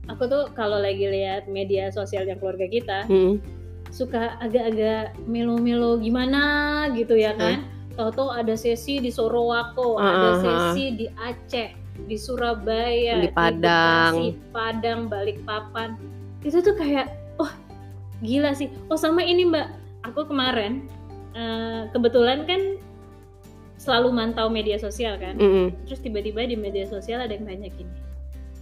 Aku 0.09 0.25
tuh 0.25 0.49
kalau 0.57 0.81
lagi 0.81 1.05
lihat 1.05 1.53
media 1.53 1.93
sosialnya 1.93 2.33
keluarga 2.41 2.65
kita, 2.65 3.05
Hmm. 3.07 3.45
suka 3.93 4.41
agak-agak 4.41 5.21
melo-melo 5.29 6.01
gimana 6.01 6.43
gitu 6.97 7.13
ya 7.13 7.37
kan. 7.37 7.69
Tahu-tahu 7.93 8.33
ada 8.33 8.57
sesi 8.57 9.05
di 9.05 9.13
Sorowako, 9.13 10.01
Ah, 10.01 10.09
ada 10.09 10.17
ah, 10.17 10.33
ah. 10.33 10.41
sesi 10.41 10.97
di 10.97 11.07
Aceh, 11.13 11.88
di 12.07 12.17
Surabaya, 12.21 13.19
Di 13.19 13.31
Padang. 13.33 14.15
Bekasi, 14.15 14.53
Padang, 14.55 15.01
Balikpapan. 15.11 15.99
Itu 16.47 16.63
tuh 16.63 16.79
kayak, 16.79 17.11
oh 17.43 17.51
gila 18.23 18.55
sih. 18.55 18.71
Oh 18.87 18.99
sama 18.99 19.25
ini 19.27 19.49
Mbak, 19.49 19.69
aku 20.07 20.31
kemarin 20.31 20.87
eh, 21.35 21.91
kebetulan 21.91 22.47
kan 22.47 22.79
selalu 23.79 24.11
mantau 24.15 24.51
media 24.51 24.79
sosial 24.79 25.19
kan. 25.19 25.39
Mm-mm. 25.39 25.75
Terus 25.87 26.03
tiba-tiba 26.03 26.47
di 26.47 26.55
media 26.59 26.87
sosial 26.87 27.23
ada 27.23 27.35
yang 27.35 27.47
tanya 27.47 27.71
gini, 27.71 27.95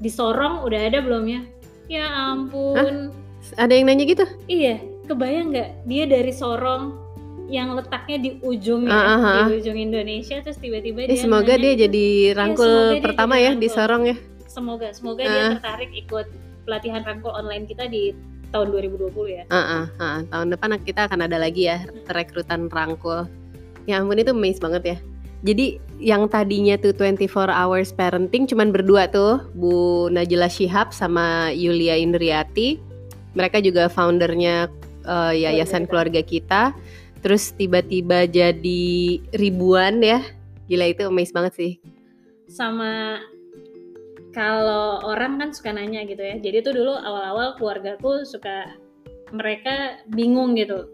di 0.00 0.08
Sorong 0.12 0.64
udah 0.64 0.80
ada 0.92 1.00
belum 1.00 1.24
ya? 1.28 1.42
Ya 1.86 2.06
ampun, 2.10 3.14
Ada 3.54 3.72
yang 3.78 3.86
nanya 3.86 4.04
gitu? 4.10 4.26
iya, 4.50 4.82
kebayang 5.06 5.54
nggak 5.54 5.70
dia 5.86 6.04
dari 6.04 6.34
Sorong 6.34 6.98
yang 7.46 7.78
letaknya 7.78 8.16
di 8.18 8.30
ujung 8.42 8.86
ya, 8.86 8.92
Ah, 8.92 9.06
ah, 9.06 9.20
ah. 9.22 9.46
di 9.46 9.62
ujung 9.62 9.78
Indonesia, 9.78 10.42
terus 10.42 10.58
tiba-tiba 10.58 11.06
Eh, 11.06 11.14
dia 11.14 11.22
semoga 11.22 11.54
nanya, 11.54 11.62
dia 11.62 11.72
jadi 11.86 12.06
rangkul 12.34 12.66
semoga 12.66 12.90
dia 12.92 13.02
pertama 13.02 13.34
jadi 13.36 13.44
ya 13.44 13.50
di. 13.54 13.68
Sorong 13.70 14.04
ya. 14.04 14.16
semoga 14.46 14.88
semoga 14.90 15.22
dia 15.22 15.36
Ah. 15.36 15.50
tertarik 15.60 15.92
ikut 15.92 16.26
pelatihan 16.64 17.04
rangkul 17.04 17.28
online 17.30 17.68
kita 17.68 17.86
di 17.86 18.16
tahun 18.48 18.72
2020 18.72 19.28
ya. 19.28 19.44
Ah, 19.46 19.58
ah, 19.60 19.84
ah. 20.00 20.18
Tahun 20.24 20.48
depan 20.48 20.80
kita 20.80 21.06
akan 21.06 21.28
ada 21.28 21.36
lagi 21.36 21.68
ya 21.68 21.84
rekrutan 22.08 22.66
rangkul. 22.66 23.28
Ya 23.84 24.00
ampun 24.00 24.16
itu 24.16 24.32
amazed 24.32 24.58
banget 24.58 24.82
ya. 24.84 24.98
Jadi 25.44 25.78
yang 26.00 26.26
tadinya 26.26 26.74
tuh 26.74 26.90
24 26.90 27.52
hours 27.52 27.92
parenting 27.92 28.48
cuman 28.48 28.72
berdua 28.72 29.06
tuh 29.06 29.44
Bu 29.52 30.08
Najila 30.08 30.48
Shihab 30.48 30.90
sama 30.90 31.52
Yulia 31.52 31.94
Indriati. 31.94 32.80
Mereka 33.36 33.60
juga 33.60 33.86
foundernya 33.86 34.72
eh, 35.04 35.32
Yayasan 35.44 35.84
Keluarga 35.86 36.24
Kita. 36.24 36.72
Terus 37.26 37.50
tiba-tiba 37.58 38.22
jadi 38.30 39.18
ribuan 39.34 39.98
ya. 39.98 40.22
Gila 40.70 40.94
itu 40.94 41.10
amazed 41.10 41.34
banget 41.34 41.58
sih. 41.58 41.72
Sama 42.46 43.18
kalau 44.30 45.02
orang 45.02 45.42
kan 45.42 45.50
suka 45.50 45.74
nanya 45.74 46.06
gitu 46.06 46.22
ya. 46.22 46.38
Jadi 46.38 46.62
tuh 46.62 46.78
dulu 46.78 46.94
awal-awal 46.94 47.58
keluargaku 47.58 48.22
suka 48.22 48.78
mereka 49.34 49.98
bingung 50.14 50.54
gitu. 50.54 50.86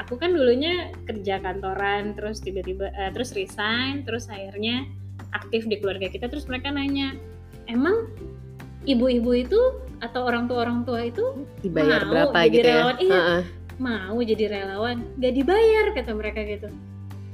Aku 0.00 0.16
kan 0.16 0.32
dulunya 0.32 0.88
kerja 1.04 1.36
kantoran, 1.44 2.16
terus 2.16 2.40
tiba-tiba 2.40 2.88
eh, 2.88 3.12
terus 3.12 3.36
resign, 3.36 4.08
terus 4.08 4.32
akhirnya 4.32 4.88
aktif 5.36 5.68
di 5.68 5.76
keluarga 5.76 6.08
kita. 6.08 6.32
Terus 6.32 6.48
mereka 6.48 6.72
nanya, 6.72 7.12
emang 7.68 8.08
ibu-ibu 8.88 9.36
itu 9.36 9.60
atau 10.00 10.24
orang 10.24 10.48
tua 10.48 10.64
orang 10.64 10.88
tua 10.88 11.06
itu 11.06 11.44
Dibayar 11.60 12.08
Mau 12.08 12.32
berapa 12.32 12.40
jadi 12.48 12.54
gitu 12.56 12.68
ya. 12.72 12.82
Iya. 13.04 13.12
Ah, 13.12 13.28
ah. 13.36 13.42
Mau 13.78 14.16
jadi 14.20 14.48
relawan? 14.48 15.04
Gak 15.20 15.32
dibayar 15.36 15.84
kata 15.94 16.12
mereka 16.12 16.40
gitu. 16.44 16.68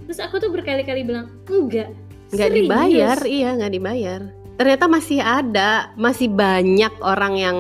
Terus 0.07 0.19
aku 0.23 0.41
tuh 0.41 0.51
berkali-kali 0.53 1.05
bilang 1.05 1.33
enggak. 1.49 1.93
nggak 2.29 2.51
dibayar 2.53 3.17
iya 3.25 3.57
nggak 3.57 3.73
dibayar 3.73 4.21
ternyata 4.61 4.85
masih 4.85 5.21
ada 5.23 5.95
masih 5.97 6.29
banyak 6.29 6.93
orang 7.01 7.35
yang 7.41 7.59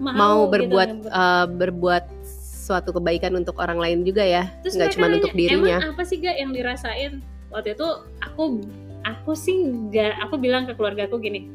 mau, 0.00 0.46
gitu, 0.46 0.52
berbuat 0.58 0.90
ngeber- 0.90 1.12
eh, 1.12 1.46
berbuat 1.54 2.04
suatu 2.66 2.90
kebaikan 2.98 3.36
untuk 3.38 3.58
orang 3.62 3.78
lain 3.78 4.02
juga 4.02 4.24
ya 4.24 4.50
nggak 4.64 4.90
cuma 4.96 5.06
nanya, 5.06 5.16
untuk 5.22 5.32
dirinya 5.38 5.78
Emang 5.78 5.94
apa 5.94 6.02
sih 6.02 6.16
gak 6.18 6.36
yang 6.36 6.50
dirasain? 6.50 7.12
Waktu 7.48 7.78
itu 7.78 7.88
aku 8.20 8.60
aku 9.06 9.32
sih 9.32 9.56
nggak 9.64 10.28
aku 10.28 10.34
bilang 10.36 10.68
ke 10.68 10.76
keluargaku 10.76 11.16
gini. 11.22 11.48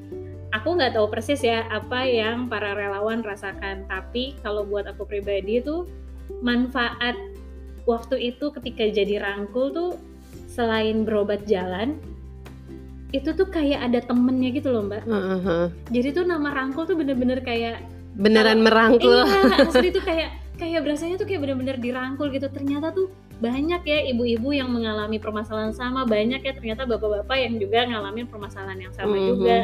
Aku 0.53 0.77
nggak 0.77 0.93
tahu 0.97 1.09
persis 1.09 1.41
ya 1.41 1.65
apa 1.69 2.05
yang 2.05 2.49
para 2.49 2.73
relawan 2.77 3.21
rasakan. 3.21 3.85
Tapi 3.89 4.37
kalau 4.41 4.65
buat 4.65 4.85
aku 4.89 5.05
pribadi 5.05 5.61
tuh 5.61 5.85
manfaat 6.41 7.15
waktu 7.83 8.31
itu 8.31 8.51
ketika 8.55 8.83
jadi 8.89 9.19
rangkul 9.19 9.71
tuh 9.71 9.91
selain 10.47 11.03
berobat 11.03 11.43
jalan 11.45 11.97
itu 13.13 13.29
tuh 13.33 13.45
kayak 13.45 13.85
ada 13.91 13.99
temennya 14.01 14.49
gitu 14.57 14.73
loh 14.73 14.89
mbak. 14.89 15.05
Heeh, 15.05 15.37
heeh. 15.45 15.67
Jadi 15.93 16.07
tuh 16.17 16.25
nama 16.25 16.49
rangkul 16.49 16.89
tuh 16.89 16.97
bener-bener 16.97 17.45
kayak 17.45 17.77
beneran 18.17 18.61
Kalau- 18.61 18.65
merangkul 18.65 19.17
Iya, 19.21 19.69
asli 19.69 19.89
tuh 19.93 20.01
kayak 20.01 20.29
kayak 20.57 20.79
berasanya 20.81 21.21
tuh 21.21 21.27
kayak 21.29 21.41
bener-bener 21.45 21.77
dirangkul 21.77 22.33
gitu. 22.33 22.49
Ternyata 22.49 22.89
tuh 22.89 23.13
banyak 23.37 23.85
ya 23.85 23.99
ibu-ibu 24.09 24.49
yang 24.57 24.73
mengalami 24.73 25.21
permasalahan 25.21 25.73
sama, 25.77 26.09
banyak 26.09 26.41
ya 26.41 26.53
ternyata 26.57 26.89
bapak-bapak 26.89 27.37
yang 27.37 27.61
juga 27.61 27.85
ngalamin 27.85 28.25
permasalahan 28.25 28.79
yang 28.81 28.93
sama 28.97 29.13
Mhm. 29.13 29.25
juga. 29.29 29.57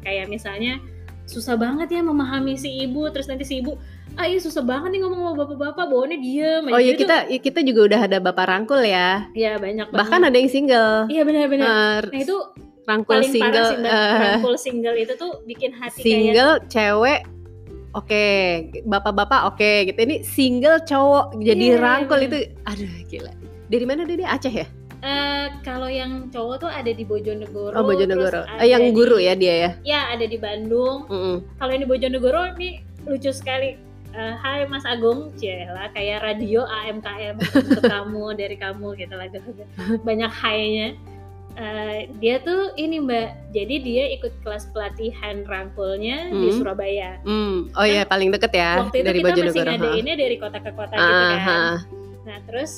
Kayak 0.00 0.26
misalnya 0.32 0.80
susah 1.24 1.56
banget 1.56 1.88
ya 1.92 2.00
memahami 2.00 2.56
si 2.56 2.72
ibu, 2.84 3.04
terus 3.12 3.28
nanti 3.28 3.44
si 3.44 3.60
ibu, 3.60 3.76
ah 4.14 4.24
iya 4.24 4.38
susah 4.38 4.62
banget 4.62 4.88
nih 4.90 5.00
ngomong 5.00 5.20
sama 5.20 5.32
bapak-bapak, 5.36 5.84
bawaannya 5.86 6.18
diem. 6.18 6.62
oh 6.66 6.78
iya 6.78 6.94
kita 6.94 7.16
ya 7.26 7.38
kita 7.38 7.60
juga 7.60 7.80
udah 7.88 8.00
ada 8.02 8.18
bapak 8.18 8.46
rangkul 8.46 8.78
ya 8.80 9.26
ya 9.32 9.58
banyak 9.58 9.90
bahkan 9.90 10.22
banget. 10.22 10.28
ada 10.28 10.36
yang 10.38 10.50
single 10.50 10.94
Iya 11.08 11.22
benar-benar. 11.22 12.00
Eh, 12.04 12.12
Nah 12.12 12.20
itu 12.20 12.36
rangkul 12.84 13.14
paling 13.16 13.32
single 13.32 13.50
parah 13.64 13.80
mbak, 13.80 13.90
eh, 13.90 14.18
rangkul 14.30 14.54
single 14.56 14.96
itu 14.96 15.12
tuh 15.14 15.32
bikin 15.42 15.70
hati 15.72 15.98
kayak 15.98 16.06
single 16.06 16.52
cewek 16.68 17.20
oke 17.92 18.24
bapak-bapak 18.84 19.40
oke 19.48 19.70
gitu 19.84 19.98
ini 20.00 20.16
single 20.22 20.78
cowok 20.80 21.34
jadi 21.40 21.66
Iya, 21.70 21.78
rangkul 21.78 22.18
bener. 22.20 22.28
itu 22.28 22.38
aduh 22.64 22.92
gila 23.08 23.32
dari 23.66 23.84
mana 23.84 24.02
dia 24.02 24.28
Aceh 24.28 24.54
ya 24.54 24.68
Eh, 25.00 25.46
kalau 25.60 25.84
yang 25.84 26.32
cowok 26.32 26.56
tuh 26.58 26.70
ada 26.72 26.88
di 26.88 27.04
Bojonegoro. 27.04 27.76
oh 27.76 27.84
Bojonegoro 27.84 28.40
terus 28.42 28.56
Eh, 28.56 28.72
yang 28.72 28.88
guru 28.90 29.20
di- 29.20 29.28
ya 29.28 29.36
dia 29.36 29.54
ya 29.54 29.70
Ya 29.84 30.00
ada 30.08 30.24
di 30.24 30.40
Bandung. 30.40 31.04
Mm-mm. 31.04 31.44
Kalau 31.54 31.70
yang 31.70 31.82
di 31.84 31.90
Bojonegoro 31.90 32.40
ini 32.56 32.80
lucu 33.04 33.28
sekali. 33.28 33.76
Eh, 34.14 34.34
Hai 34.36 34.62
Mas 34.64 34.86
Agung, 34.86 35.34
lah 35.68 35.90
kayak 35.90 36.22
radio 36.22 36.62
AMKM 36.62 37.34
untuk 37.34 37.82
kamu 37.90 38.38
dari 38.38 38.54
kamu 38.54 38.94
gitu 38.94 39.10
lah 39.10 39.26
banyak 40.00 40.30
hai-nya. 40.30 40.88
Eh, 41.54 42.10
dia 42.18 42.38
tuh 42.38 42.74
ini 42.74 42.98
Mbak, 42.98 43.50
jadi 43.50 43.74
dia 43.78 44.04
ikut 44.12 44.30
kelas 44.40 44.70
pelatihan 44.70 45.42
rangkulnya 45.42 46.30
di 46.30 46.46
Hmm. 46.46 46.56
Surabaya. 46.56 47.18
Hmm, 47.22 47.70
oh 47.70 47.82
ya 47.84 48.02
paling 48.04 48.30
deket 48.30 48.50
ya 48.52 48.82
Waktu 48.82 49.02
itu 49.02 49.06
dari 49.06 49.18
kita 49.18 49.26
masih 49.26 49.34
Bojonegoro. 49.34 49.62
ha. 49.64 49.74
ngadainnya 49.74 50.14
dari 50.14 50.36
kota 50.36 50.58
ke 50.58 50.70
kota 50.72 50.94
gitu 50.94 51.14
Ah, 51.14 51.34
kan. 51.38 51.62
Nah 52.24 52.38
terus 52.46 52.72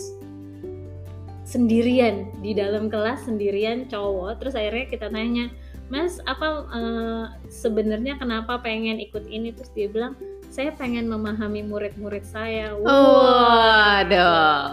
sendirian 1.45 2.14
di 2.38 2.52
dalam 2.52 2.88
kelas 2.88 3.23
sendirian 3.23 3.87
cowok 3.87 4.40
terus 4.40 4.52
akhirnya 4.52 4.87
kita 4.88 5.07
tanya 5.09 5.47
mas 5.87 6.19
apa 6.26 6.47
eh, 6.69 7.25
sebenarnya 7.49 8.19
kenapa 8.19 8.59
pengen 8.59 8.99
ikut 8.99 9.25
ini 9.25 9.55
terus 9.55 9.71
dia 9.71 9.87
bilang 9.87 10.19
saya 10.48 10.72
pengen 10.72 11.06
memahami 11.06 11.60
murid-murid 11.62 12.24
saya 12.24 12.72
Oh, 12.72 12.82
Wah. 12.82 14.00
aduh, 14.00 14.16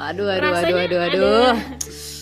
aduh, 0.04 0.28
aduh, 0.28 0.28
aduh, 0.30 0.42
Rasanya 0.42 0.84
aduh, 0.84 1.00
ada- 1.00 1.12
aduh. 1.12 1.54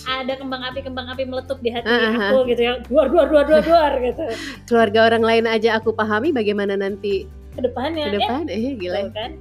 ada 0.04 0.32
kembang 0.34 0.62
api 0.64 0.80
kembang 0.82 1.06
api 1.08 1.22
meletup 1.24 1.58
di 1.58 1.70
hati 1.70 1.86
Ah, 1.86 2.10
ah, 2.10 2.28
aku 2.28 2.42
gitu 2.48 2.58
ya 2.60 2.72
duar 2.82 3.06
duar 3.06 3.26
duar 3.28 3.44
duar 3.44 3.62
duar 3.62 3.92
gitu 4.00 4.22
Keluarga 4.64 5.06
orang 5.06 5.22
lain 5.22 5.44
aja 5.46 5.76
aku 5.76 5.92
pahami 5.92 6.30
bagaimana 6.30 6.74
nanti 6.74 7.24
ke 7.52 7.60
depannya 7.60 8.08
ke 8.08 8.16
depan. 8.16 8.42
Eh, 8.48 8.74
gila. 8.74 8.98
Tuh 9.02 9.12
kan 9.12 9.32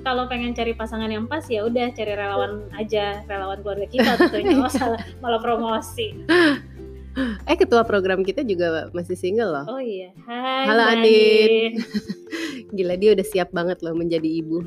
kalau 0.00 0.24
pengen 0.26 0.50
cari 0.50 0.72
pasangan 0.72 1.06
yang 1.06 1.24
pas 1.24 1.44
ya 1.44 1.60
udah 1.62 1.92
cari 1.92 2.12
relawan 2.12 2.64
aja 2.72 3.20
relawan 3.22 3.60
keluarga 3.60 3.86
kita 3.86 4.16
tentunya 4.16 4.56
masalah 4.66 4.98
malah 5.18 5.38
promosi 5.38 6.16
Eh, 7.44 7.54
ketua 7.54 7.82
program 7.82 8.22
kita 8.22 8.40
juga 8.40 8.88
masih 8.90 9.14
single 9.14 9.50
loh. 9.52 9.64
oh 9.68 9.78
iya 9.78 10.10
hai 10.24 10.64
Halo, 10.64 10.82
Andin. 10.88 11.72
Gila 12.70 12.94
dia 12.94 13.10
udah 13.12 13.26
siap 13.26 13.50
banget 13.50 13.82
loh 13.82 13.94
menjadi 13.94 14.26
ibu. 14.26 14.62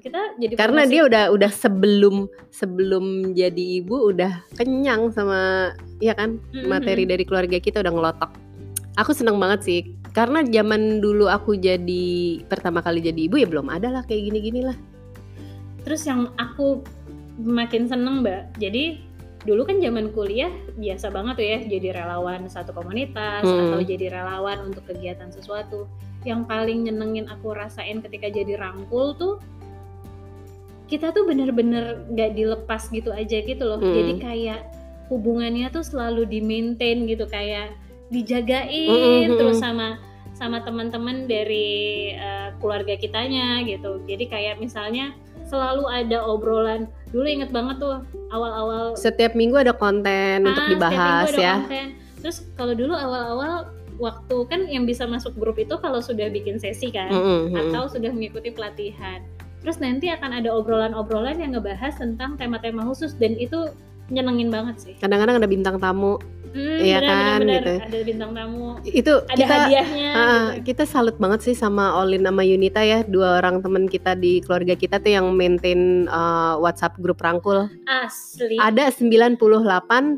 kita 0.00 0.16
jadi 0.40 0.56
Karena 0.56 0.88
dia 0.88 1.04
udah 1.04 1.28
udah 1.28 1.52
sebelum 1.52 2.24
sebelum 2.48 3.36
jadi 3.36 3.84
ibu 3.84 4.08
udah 4.08 4.48
kenyang 4.56 5.12
sama 5.12 5.70
ya 6.00 6.16
kan 6.16 6.40
Mhm. 6.56 6.64
materi 6.64 7.04
dari 7.04 7.20
keluarga 7.22 7.60
kita 7.60 7.84
udah 7.84 7.92
ngelotok. 7.92 8.30
Aku 8.96 9.12
seneng 9.12 9.36
banget 9.36 9.60
sih 9.60 9.80
karena 10.10 10.40
zaman 10.42 10.98
dulu 10.98 11.28
aku 11.28 11.54
jadi 11.54 12.08
pertama 12.48 12.80
kali 12.80 12.98
jadi 13.00 13.28
ibu 13.28 13.36
ya 13.36 13.46
belum 13.46 13.68
ada 13.68 13.92
lah 13.92 14.02
kayak 14.02 14.32
gini-gini 14.32 14.64
lah. 14.64 14.76
terus 15.80 16.04
yang 16.04 16.28
aku 16.36 16.84
makin 17.40 17.88
seneng 17.88 18.20
mbak 18.20 18.52
jadi 18.56 19.00
dulu 19.40 19.64
kan 19.64 19.80
zaman 19.80 20.12
kuliah 20.12 20.52
biasa 20.76 21.08
banget 21.08 21.34
tuh 21.40 21.46
ya 21.46 21.58
jadi 21.64 21.88
relawan 21.96 22.44
satu 22.46 22.76
komunitas 22.76 23.40
Hmm. 23.40 23.72
atau 23.72 23.80
jadi 23.80 24.12
relawan 24.12 24.68
untuk 24.68 24.84
kegiatan 24.84 25.32
sesuatu 25.32 25.88
yang 26.22 26.44
paling 26.44 26.84
nyenengin 26.84 27.26
aku 27.26 27.52
rasain 27.52 28.00
ketika 28.00 28.28
jadi 28.28 28.56
rangkul 28.56 29.14
tuh 29.14 29.34
kita 30.86 31.14
tuh 31.14 31.22
bener-bener 31.22 32.02
gak 32.12 32.34
dilepas 32.34 32.90
gitu 32.90 33.10
aja 33.10 33.38
gitu 33.40 33.62
loh 33.62 33.78
Hmm. 33.78 33.94
jadi 33.94 34.12
kayak 34.18 34.60
hubungannya 35.06 35.70
tuh 35.70 35.82
selalu 35.82 36.26
di 36.26 36.38
maintain 36.40 37.06
gitu 37.06 37.24
kayak 37.24 37.74
dijagain 38.10 39.30
Hmm, 39.30 39.38
terus 39.38 39.58
sama 39.58 39.98
sama 40.34 40.60
teman-teman 40.60 41.24
dari 41.24 41.68
eh, 42.10 42.48
keluarga 42.58 42.94
kitanya 42.94 43.62
gitu 43.62 44.02
jadi 44.04 44.24
kayak 44.26 44.54
misalnya 44.58 45.14
selalu 45.46 45.86
ada 45.86 46.22
obrolan 46.22 46.84
dulu 47.10 47.26
inget 47.26 47.50
banget 47.50 47.78
tuh 47.78 48.02
awal-awal 48.30 48.94
Setiap 48.94 49.34
minggu 49.34 49.58
ada 49.58 49.74
konten 49.74 50.46
untuk 50.46 50.54
ah, 50.54 50.66
setiap 50.66 50.74
dibahas 50.74 51.26
minggu 51.26 51.34
ada 51.34 51.42
ya. 51.42 51.54
konten. 51.60 51.86
terus 52.20 52.36
kalau 52.54 52.74
dulu 52.74 52.94
awal-awal 52.94 53.52
waktu 54.00 54.36
kan 54.48 54.64
yang 54.66 54.88
bisa 54.88 55.04
masuk 55.04 55.36
grup 55.36 55.60
itu 55.60 55.76
kalau 55.78 56.00
sudah 56.00 56.32
bikin 56.32 56.56
sesi 56.56 56.88
kan 56.88 57.12
Mm-mm, 57.12 57.52
mm-mm. 57.52 57.60
atau 57.68 57.86
sudah 57.86 58.08
mengikuti 58.10 58.48
pelatihan. 58.48 59.20
Terus 59.60 59.76
nanti 59.76 60.08
akan 60.08 60.40
ada 60.40 60.48
obrolan-obrolan 60.56 61.36
yang 61.36 61.52
ngebahas 61.52 62.00
tentang 62.00 62.40
tema-tema 62.40 62.80
khusus 62.88 63.12
dan 63.20 63.36
itu 63.36 63.68
nyenengin 64.08 64.48
banget 64.48 64.76
sih. 64.80 64.94
Kadang-kadang 64.96 65.44
ada 65.44 65.48
bintang 65.48 65.76
tamu 65.76 66.16
Hmm, 66.50 66.78
Iya 66.78 66.98
kan, 67.00 67.38
benar. 67.40 67.54
gitu. 67.56 67.74
Ada 67.80 67.98
bintang 68.02 68.30
tamu, 68.32 68.66
itu 68.82 69.14
ada 69.22 69.36
kita 69.36 69.54
hadiahnya. 69.56 70.08
Ah, 70.10 70.26
gitu. 70.52 70.66
kita 70.66 70.82
salut 70.84 71.14
banget 71.14 71.40
sih 71.42 71.54
sama 71.54 71.94
Olin 71.96 72.20
sama 72.20 72.42
Yunita 72.42 72.82
ya 72.82 73.02
dua 73.02 73.38
orang 73.38 73.60
teman 73.60 73.86
kita 73.86 74.12
di 74.12 74.40
keluarga 74.40 74.74
kita 74.74 74.98
tuh 74.98 75.12
yang 75.12 75.30
maintain 75.30 75.80
uh, 76.06 76.58
WhatsApp 76.58 76.98
grup 76.98 77.18
rangkul 77.18 77.70
Asli. 77.86 78.58
ada 78.58 78.90
98 78.90 79.38
grup, 79.38 79.70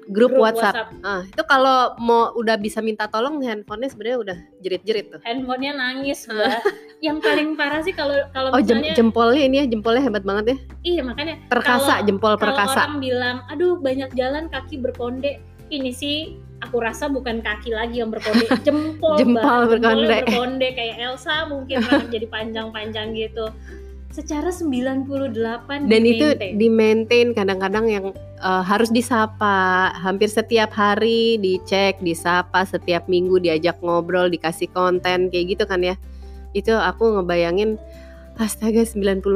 Grup 0.09 0.33
WhatsApp. 0.39 0.89
Ah, 1.01 1.21
itu 1.23 1.43
kalau 1.45 1.79
mau 1.99 2.33
udah 2.33 2.57
bisa 2.57 2.81
minta 2.81 3.05
tolong 3.07 3.37
handphonenya 3.39 3.89
sebenarnya 3.89 4.19
udah 4.23 4.39
jerit-jerit 4.59 5.07
tuh. 5.11 5.21
Handphonenya 5.23 5.73
nangis 5.75 6.25
mbak. 6.27 6.65
Yang 7.01 7.17
paling 7.21 7.49
parah 7.55 7.81
sih 7.81 7.93
kalau 7.93 8.15
kalau 8.31 8.49
Oh 8.51 8.59
jem- 8.59 8.79
misalnya, 8.79 8.95
jempolnya 8.95 9.43
ini 9.43 9.57
ya 9.59 9.67
jempolnya 9.67 10.01
hebat 10.01 10.23
banget 10.23 10.45
ya. 10.47 10.57
iya 10.83 11.01
makanya 11.03 11.35
Perkasa 11.47 11.99
Kalau- 11.99 12.05
jempol 12.05 12.33
kalau 12.33 12.41
perkasa. 12.49 12.81
orang 12.87 12.99
bilang, 12.99 13.37
aduh 13.47 13.75
banyak 13.77 14.11
jalan 14.13 14.47
kaki 14.47 14.79
berkonde, 14.79 15.43
ini 15.73 15.91
sih 15.97 16.37
aku 16.63 16.79
rasa 16.79 17.11
bukan 17.11 17.43
kaki 17.43 17.75
lagi 17.75 18.05
yang 18.05 18.13
berkonde, 18.13 18.47
jempol, 18.67 19.19
Jempol 19.19 19.61
berkonde. 19.73 20.29
Berkonde 20.29 20.69
kayak 20.77 20.97
Elsa 21.01 21.51
mungkin 21.51 21.83
jadi 22.15 22.27
panjang-panjang 22.31 23.17
gitu. 23.19 23.51
Secara 24.13 24.53
98 24.53 25.89
Dan 25.89 26.05
itu 26.05 26.37
di-maintain. 26.37 26.53
di 26.61 26.69
maintain 26.69 27.29
kadang-kadang 27.33 27.87
yang 27.89 28.07
uh, 28.45 28.61
harus 28.61 28.93
disapa 28.93 29.89
hampir 29.97 30.29
setiap 30.29 30.69
hari 30.77 31.41
dicek, 31.41 31.97
disapa 32.05 32.69
setiap 32.69 33.09
minggu 33.09 33.41
diajak 33.41 33.81
ngobrol, 33.81 34.29
dikasih 34.29 34.69
konten 34.77 35.33
kayak 35.33 35.57
gitu 35.57 35.65
kan 35.65 35.81
ya. 35.81 35.97
Itu 36.53 36.77
aku 36.77 37.17
ngebayangin 37.17 37.81
astaga 38.37 38.85
98 38.85 39.33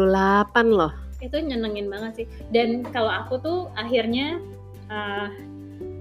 loh. 0.68 0.92
itu 1.16 1.40
nyenengin 1.40 1.88
banget 1.88 2.12
sih 2.22 2.26
dan 2.52 2.84
kalau 2.92 3.08
aku 3.08 3.40
tuh 3.40 3.58
akhirnya 3.72 4.36
uh, 4.92 5.32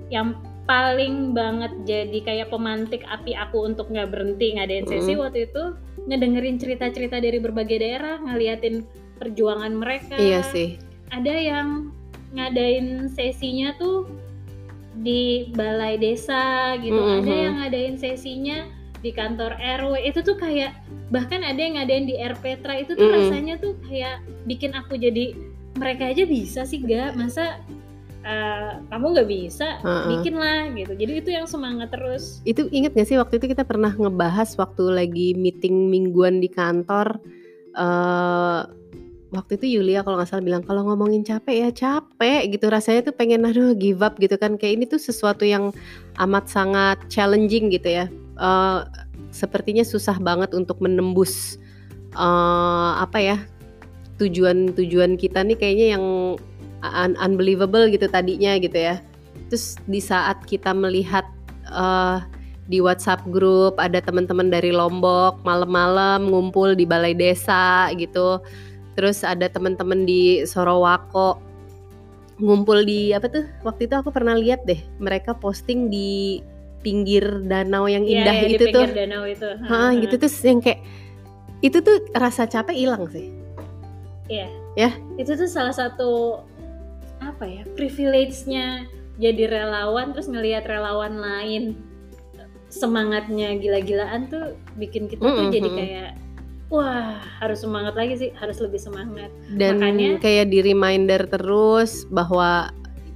yang 0.09 0.35
paling 0.65 1.31
banget 1.31 1.71
jadi 1.85 2.17
kayak 2.21 2.50
pemantik 2.50 3.05
api 3.05 3.33
aku 3.33 3.65
untuk 3.65 3.85
nggak 3.88 4.09
berhenti 4.09 4.57
ngadain 4.57 4.85
sesi 4.85 5.13
Mm. 5.13 5.21
waktu 5.21 5.39
itu 5.45 5.63
ngedengerin 6.05 6.57
cerita-cerita 6.57 7.17
dari 7.17 7.38
berbagai 7.38 7.77
daerah 7.77 8.17
ngeliatin 8.19 8.81
perjuangan 9.15 9.74
mereka 9.74 10.17
Iya 10.17 10.41
sih. 10.43 10.81
ada 11.09 11.31
yang 11.31 11.93
ngadain 12.33 13.07
sesinya 13.07 13.77
tuh 13.77 14.09
di 14.95 15.53
balai 15.53 15.95
desa 15.95 16.75
gitu 16.79 16.97
Mhm. 16.97 17.15
ada 17.21 17.33
yang 17.35 17.55
ngadain 17.62 17.95
sesinya 17.95 18.57
di 19.00 19.13
kantor 19.13 19.53
RW 19.62 20.01
itu 20.01 20.19
tuh 20.19 20.33
kayak 20.33 20.74
bahkan 21.07 21.45
ada 21.45 21.62
yang 21.62 21.77
ngadain 21.77 22.09
di 22.09 22.17
RPtra 22.17 22.81
itu 22.81 22.97
tuh 22.97 23.05
Mhm. 23.05 23.13
rasanya 23.13 23.55
tuh 23.62 23.77
kayak 23.85 24.17
bikin 24.43 24.74
aku 24.74 24.97
jadi 24.97 25.38
mereka 25.75 26.09
aja 26.09 26.25
bisa 26.25 26.63
sih 26.63 26.81
gak 26.81 27.13
masa 27.13 27.59
uh, 28.25 28.82
kamu 28.89 29.05
nggak 29.15 29.29
bisa 29.29 29.79
Heeh. 29.79 30.05
bikin 30.17 30.36
lah 30.36 30.67
gitu. 30.74 30.94
Jadi 30.98 31.13
itu 31.22 31.29
yang 31.32 31.46
semangat 31.46 31.94
terus. 31.94 32.41
Itu 32.44 32.67
inget 32.74 32.98
gak 32.98 33.08
sih 33.08 33.22
waktu 33.22 33.38
itu 33.38 33.53
kita 33.53 33.63
pernah 33.63 33.94
ngebahas 33.94 34.58
waktu 34.58 34.84
lagi 34.89 35.38
meeting 35.38 35.94
mingguan 35.94 36.41
di 36.41 36.50
kantor 36.50 37.22
eh 37.75 38.62
waktu 39.36 39.60
itu 39.60 39.79
Yulia 39.79 40.00
kalau 40.00 40.15
nggak 40.15 40.32
salah 40.32 40.48
bilang 40.48 40.63
kalau 40.63 40.88
ngomongin 40.88 41.22
capek 41.22 41.67
ya 41.67 41.70
capek 41.72 42.50
gitu. 42.50 42.65
Rasanya 42.67 43.05
tuh 43.05 43.15
pengen 43.15 43.46
aduh 43.46 43.77
give 43.77 44.01
up 44.01 44.17
gitu 44.17 44.36
kan. 44.36 44.58
Kayak 44.58 44.74
ini 44.82 44.86
tuh 44.89 45.00
sesuatu 45.00 45.46
yang 45.46 45.75
amat 46.17 46.50
sangat 46.50 46.98
challenging 47.12 47.70
gitu 47.70 47.88
ya. 47.88 48.05
Eh 48.41 48.79
sepertinya 49.29 49.84
susah 49.84 50.17
banget 50.17 50.55
untuk 50.55 50.79
menembus 50.79 51.60
eh 52.15 52.91
apa 52.96 53.20
ya 53.20 53.38
tujuan-tujuan 54.15 55.20
kita 55.20 55.44
nih 55.44 55.60
kayaknya 55.60 55.88
yang 56.00 56.05
un- 56.93 57.17
unbelievable 57.17 57.87
gitu 57.89 58.05
tadinya 58.05 58.57
gitu 58.59 58.75
ya 58.75 59.01
terus 59.50 59.77
di 59.85 59.98
saat 60.00 60.43
kita 60.45 60.74
melihat 60.74 61.25
eh 61.65 62.19
di 62.65 62.81
WhatsApp 62.81 63.21
grup 63.29 63.77
ada 63.77 64.01
teman-teman 64.01 64.50
dari 64.50 64.74
Lombok 64.74 65.45
malam-malam 65.45 66.25
ngumpul 66.25 66.74
di 66.74 66.81
balai 66.85 67.13
desa 67.13 67.93
gitu. 67.93 68.41
Terus 68.98 69.21
ada 69.21 69.45
teman-teman 69.45 70.01
di 70.07 70.41
Sorowako 70.50 71.37
ngumpul 72.41 72.81
di 72.83 73.13
apa 73.13 73.29
tuh? 73.29 73.45
Waktu 73.61 73.85
itu 73.85 73.95
aku 74.01 74.09
pernah 74.09 74.33
lihat 74.33 74.65
deh 74.65 74.81
mereka 74.98 75.37
posting 75.37 75.93
di 75.93 76.41
pinggir 76.81 77.45
danau 77.45 77.85
yang 77.85 78.01
Iya, 78.05 78.13
indah 78.25 78.35
iya, 78.35 78.45
di 78.45 78.53
itu 78.57 78.65
tuh. 78.74 78.85
danau 78.93 79.24
itu 79.29 79.50
Hah, 79.65 79.89
gitu 79.98 80.15
terus 80.17 80.37
yang 80.41 80.57
kayak 80.61 80.81
itu 81.61 81.77
tuh 81.81 81.98
rasa 82.13 82.45
capek 82.50 82.77
hilang 82.77 83.05
sih. 83.09 83.29
itu 85.17 85.31
tuh 85.37 85.45
salah 85.45 85.71
satu 85.74 86.41
apa 87.35 87.45
ya 87.45 87.63
privilege-nya 87.75 88.87
jadi 89.19 89.51
relawan 89.51 90.15
terus 90.15 90.31
ngelihat 90.31 90.63
relawan 90.67 91.19
lain 91.19 91.75
semangatnya 92.71 93.55
gila-gilaan 93.59 94.27
tuh 94.31 94.55
bikin 94.79 95.07
kita 95.11 95.24
tuh 95.24 95.48
Mm-mm, 95.48 95.53
jadi 95.53 95.69
mm-mm. 95.69 95.79
kayak 95.79 96.11
wah 96.71 97.19
harus 97.39 97.61
semangat 97.63 97.93
lagi 97.95 98.15
sih 98.19 98.29
harus 98.35 98.57
lebih 98.59 98.79
semangat 98.81 99.31
Dan 99.51 99.79
Makanya- 99.79 100.19
kayak 100.19 100.51
di 100.51 100.59
reminder 100.63 101.27
terus 101.29 102.03
bahwa 102.09 102.71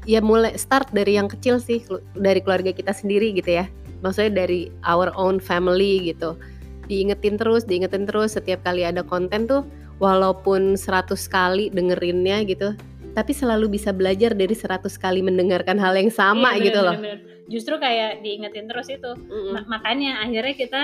ya 0.08 0.24
mulai 0.24 0.56
start 0.56 0.90
dari 0.96 1.18
yang 1.20 1.28
kecil 1.28 1.60
sih 1.60 1.84
dari 2.16 2.40
keluarga 2.40 2.72
kita 2.74 2.94
sendiri 2.96 3.36
gitu 3.36 3.62
ya. 3.62 3.66
Maksudnya 4.00 4.48
dari 4.48 4.72
our 4.88 5.12
own 5.20 5.44
family 5.44 6.14
gitu. 6.14 6.40
Diingetin 6.88 7.36
terus, 7.38 7.68
diingetin 7.68 8.08
terus 8.08 8.34
setiap 8.34 8.64
kali 8.64 8.88
ada 8.88 9.04
konten 9.04 9.46
tuh 9.46 9.62
walaupun 10.00 10.80
100 10.80 11.14
kali 11.28 11.68
dengerinnya 11.70 12.42
gitu, 12.48 12.74
tapi 13.20 13.36
selalu 13.36 13.76
bisa 13.76 13.92
belajar 13.92 14.32
dari 14.32 14.56
100 14.56 14.88
kali 14.96 15.20
mendengarkan 15.20 15.76
hal 15.76 15.92
yang 15.94 16.08
sama 16.10 16.56
Iya, 16.56 16.64
gitu 16.66 16.80
loh. 16.80 16.96
bener-bener. 16.96 17.20
justru 17.50 17.76
kayak 17.76 18.22
diingetin 18.22 18.70
terus 18.70 18.86
itu 18.88 19.10
Mm-mm. 19.10 19.58
Ma- 19.58 19.66
makanya 19.68 20.22
akhirnya 20.22 20.54
kita 20.54 20.82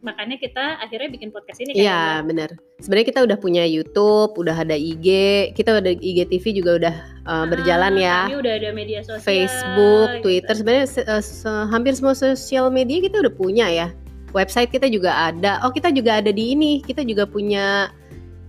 makanya 0.00 0.36
kita 0.36 0.64
akhirnya 0.78 1.08
bikin 1.08 1.30
podcast 1.30 1.62
ini 1.62 1.72
kan 1.72 1.80
Iya 1.80 2.00
benar. 2.22 2.50
Sebenarnya 2.82 3.06
kita 3.06 3.20
udah 3.22 3.38
punya 3.38 3.62
YouTube, 3.62 4.34
udah 4.34 4.56
ada 4.58 4.74
IG, 4.74 5.06
kita 5.54 5.78
udah 5.78 5.94
IGTV 5.94 6.44
juga 6.52 6.70
udah 6.74 6.94
uh, 7.22 7.46
berjalan 7.46 7.94
ya. 7.96 8.26
kami 8.26 8.34
udah 8.34 8.52
ada 8.58 8.70
media 8.74 9.00
sosial 9.00 9.22
Facebook, 9.22 10.08
gitu. 10.10 10.22
Twitter, 10.26 10.54
sebenarnya 10.58 10.86
se- 10.90 11.06
eh, 11.06 11.22
se- 11.22 11.66
hampir 11.70 11.94
semua 11.94 12.12
sosial 12.12 12.66
media 12.68 12.98
kita 12.98 13.22
udah 13.22 13.32
punya 13.32 13.70
ya. 13.70 13.88
Website 14.34 14.74
kita 14.74 14.90
juga 14.90 15.30
ada. 15.30 15.62
Oh 15.62 15.70
kita 15.70 15.94
juga 15.94 16.18
ada 16.18 16.34
di 16.34 16.50
ini. 16.50 16.82
Kita 16.82 17.04
juga 17.04 17.30
punya 17.30 17.94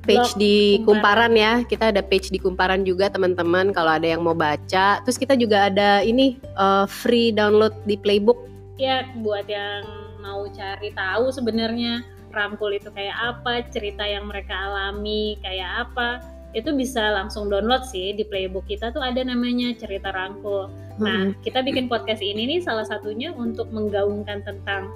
page 0.03 0.35
Blog 0.35 0.39
di 0.39 0.83
Kumparan. 0.83 1.31
Kumparan 1.31 1.33
ya. 1.33 1.53
Kita 1.63 1.89
ada 1.89 2.01
page 2.03 2.27
di 2.29 2.37
Kumparan 2.37 2.83
juga 2.83 3.09
teman-teman. 3.09 3.71
Kalau 3.71 3.95
ada 3.95 4.05
yang 4.05 4.21
mau 4.21 4.35
baca. 4.35 4.99
Terus 5.01 5.17
kita 5.17 5.33
juga 5.39 5.71
ada 5.71 6.03
ini 6.03 6.37
eh, 6.37 6.85
free 6.85 7.31
download 7.31 7.73
di 7.87 7.95
Playbook. 7.95 8.51
ya 8.73 9.05
buat 9.21 9.45
yang 9.45 9.85
mau 10.17 10.49
cari 10.49 10.89
tahu 10.97 11.29
sebenarnya 11.29 12.01
rangkul 12.33 12.73
itu 12.73 12.89
kayak 12.89 13.13
apa 13.13 13.67
cerita 13.69 14.01
yang 14.01 14.25
mereka 14.25 14.57
alami 14.57 15.37
kayak 15.45 15.87
apa 15.87 16.25
itu 16.57 16.73
bisa 16.73 17.13
langsung 17.13 17.49
download 17.49 17.85
sih 17.85 18.13
di 18.17 18.25
playbook 18.25 18.65
kita 18.65 18.89
tuh 18.93 19.01
ada 19.01 19.21
namanya 19.21 19.73
cerita 19.77 20.09
rangkul 20.09 20.73
nah 20.97 21.29
Mm-mm. 21.29 21.37
kita 21.45 21.61
bikin 21.61 21.85
podcast 21.85 22.21
ini 22.21 22.49
nih 22.49 22.59
salah 22.65 22.85
satunya 22.85 23.29
untuk 23.33 23.69
menggaungkan 23.69 24.41
tentang 24.45 24.89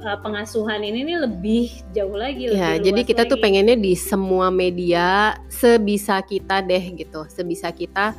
uh, 0.00 0.18
pengasuhan 0.20 0.80
ini 0.80 1.04
nih 1.04 1.18
lebih 1.22 1.64
jauh 1.92 2.14
lagi 2.14 2.48
Ya, 2.48 2.76
lebih 2.76 2.84
jadi 2.86 3.00
luas 3.02 3.08
kita 3.08 3.22
tuh 3.24 3.38
lagi. 3.38 3.44
pengennya 3.44 3.76
di 3.76 3.92
semua 3.94 4.48
media 4.48 5.06
sebisa 5.46 6.20
kita 6.20 6.60
deh 6.60 6.84
gitu, 6.94 7.24
sebisa 7.26 7.70
kita 7.70 8.12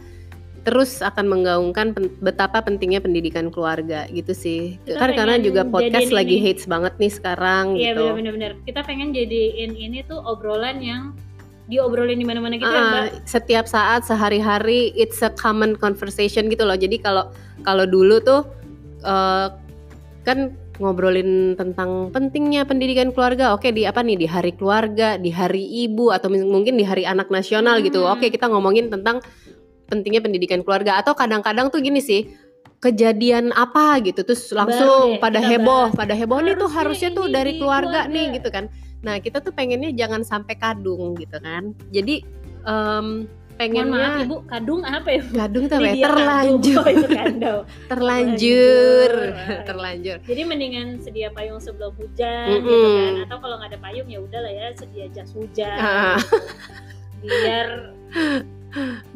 terus 0.62 1.00
akan 1.00 1.32
menggaungkan 1.32 1.96
pen- 1.96 2.12
betapa 2.20 2.60
pentingnya 2.60 3.00
pendidikan 3.00 3.48
keluarga 3.48 4.04
gitu 4.12 4.36
sih. 4.36 4.76
Kita 4.84 5.00
kan 5.00 5.16
karena 5.16 5.40
pengen 5.40 5.48
juga 5.48 5.62
podcast 5.64 6.12
lagi 6.12 6.36
ini. 6.36 6.44
hits 6.44 6.68
banget 6.68 6.92
nih 7.00 7.08
sekarang 7.08 7.80
iya 7.80 7.96
gitu. 7.96 8.12
benar-benar 8.12 8.52
kita 8.68 8.84
pengen 8.84 9.16
jadiin 9.16 9.72
ini 9.74 10.04
tuh 10.04 10.20
obrolan 10.20 10.84
yang 10.84 11.16
diobrolin 11.68 12.20
di 12.20 12.28
mana-mana 12.28 12.60
gitu 12.60 12.68
ya 12.68 12.80
Ah, 12.80 12.88
mbak 13.08 13.08
setiap 13.24 13.64
saat 13.64 14.04
sehari-hari 14.04 14.92
it's 14.92 15.24
a 15.24 15.32
common 15.32 15.72
conversation 15.76 16.52
gitu 16.52 16.68
loh. 16.68 16.76
Jadi 16.76 17.00
kalau 17.00 17.32
kalau 17.64 17.88
dulu 17.88 18.20
tuh 18.20 18.44
eh, 19.04 19.48
kan 20.24 20.52
ngobrolin 20.78 21.58
tentang 21.58 22.10
pentingnya 22.14 22.66
pendidikan 22.66 23.10
keluarga. 23.14 23.54
Oke 23.54 23.74
di 23.74 23.84
apa 23.86 24.02
nih 24.06 24.18
di 24.18 24.28
hari 24.30 24.54
keluarga, 24.54 25.18
di 25.18 25.34
hari 25.34 25.66
ibu 25.86 26.14
atau 26.14 26.30
mungkin 26.30 26.78
di 26.78 26.86
hari 26.86 27.04
anak 27.06 27.30
nasional 27.34 27.82
gitu. 27.82 28.06
Hmm. 28.06 28.18
Oke 28.18 28.30
kita 28.30 28.50
ngomongin 28.50 28.90
tentang 28.94 29.22
pentingnya 29.88 30.22
pendidikan 30.22 30.62
keluarga 30.62 31.00
atau 31.00 31.16
kadang-kadang 31.16 31.72
tuh 31.72 31.80
gini 31.80 32.04
sih 32.04 32.28
kejadian 32.78 33.50
apa 33.58 33.98
gitu 34.06 34.22
terus 34.22 34.54
langsung 34.54 35.18
deh 35.18 35.22
pada 35.24 35.42
heboh 35.42 35.90
bahas. 35.90 35.98
pada 35.98 36.14
heboh 36.14 36.38
nih 36.46 36.54
tuh 36.54 36.70
Harusnya 36.70 37.10
tuh 37.10 37.26
dari 37.26 37.58
keluarga, 37.58 38.06
keluarga. 38.06 38.14
nih 38.14 38.26
gitu 38.38 38.50
kan 38.54 38.70
nah 39.02 39.18
kita 39.18 39.42
tuh 39.42 39.50
pengennya 39.50 39.90
jangan 39.98 40.22
sampai 40.22 40.54
kadung 40.62 41.18
gitu 41.18 41.42
kan 41.42 41.74
jadi 41.90 42.22
Mohon 43.58 43.66
pengennya 43.74 43.90
maaf 43.90 44.22
ibu, 44.22 44.36
kadung 44.46 44.82
apa 44.86 45.10
ya? 45.10 45.22
Bu? 45.26 45.34
kadung 45.34 45.64
tuh 45.66 45.76
apa 45.76 45.82
ya? 45.82 45.90
Lydia 45.90 46.06
terlanjur 46.06 46.86
Kadung. 46.86 47.58
Oh, 47.58 47.64
terlanjur 47.92 49.12
Terlanjur. 49.18 49.66
terlanjur 49.66 50.18
Jadi 50.30 50.42
mendingan 50.46 50.88
sedia 51.02 51.30
payung 51.34 51.58
sebelum 51.58 51.90
hujan 51.98 52.48
Mm-mm. 52.54 52.70
gitu 52.70 52.88
kan. 52.94 53.14
Atau 53.26 53.38
kalau 53.42 53.56
nggak 53.58 53.70
ada 53.74 53.80
payung 53.82 54.08
ya 54.08 54.20
udahlah 54.22 54.54
ya 54.54 54.68
sedia 54.78 55.06
jas 55.10 55.34
hujan. 55.34 55.78
Ah. 55.82 56.22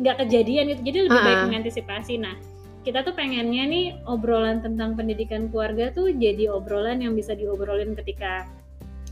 nggak 0.01 0.15
kejadian 0.25 0.73
itu 0.73 0.81
jadi 0.81 0.97
lebih 1.05 1.21
baik 1.21 1.37
Ha-ha. 1.37 1.47
mengantisipasi 1.47 2.17
nah 2.17 2.33
kita 2.81 3.05
tuh 3.05 3.13
pengennya 3.13 3.69
nih 3.69 3.85
obrolan 4.09 4.57
tentang 4.65 4.97
pendidikan 4.97 5.53
keluarga 5.53 5.93
tuh 5.93 6.09
jadi 6.09 6.49
obrolan 6.49 6.97
yang 6.97 7.13
bisa 7.13 7.37
diobrolin 7.37 7.93
ketika 7.93 8.49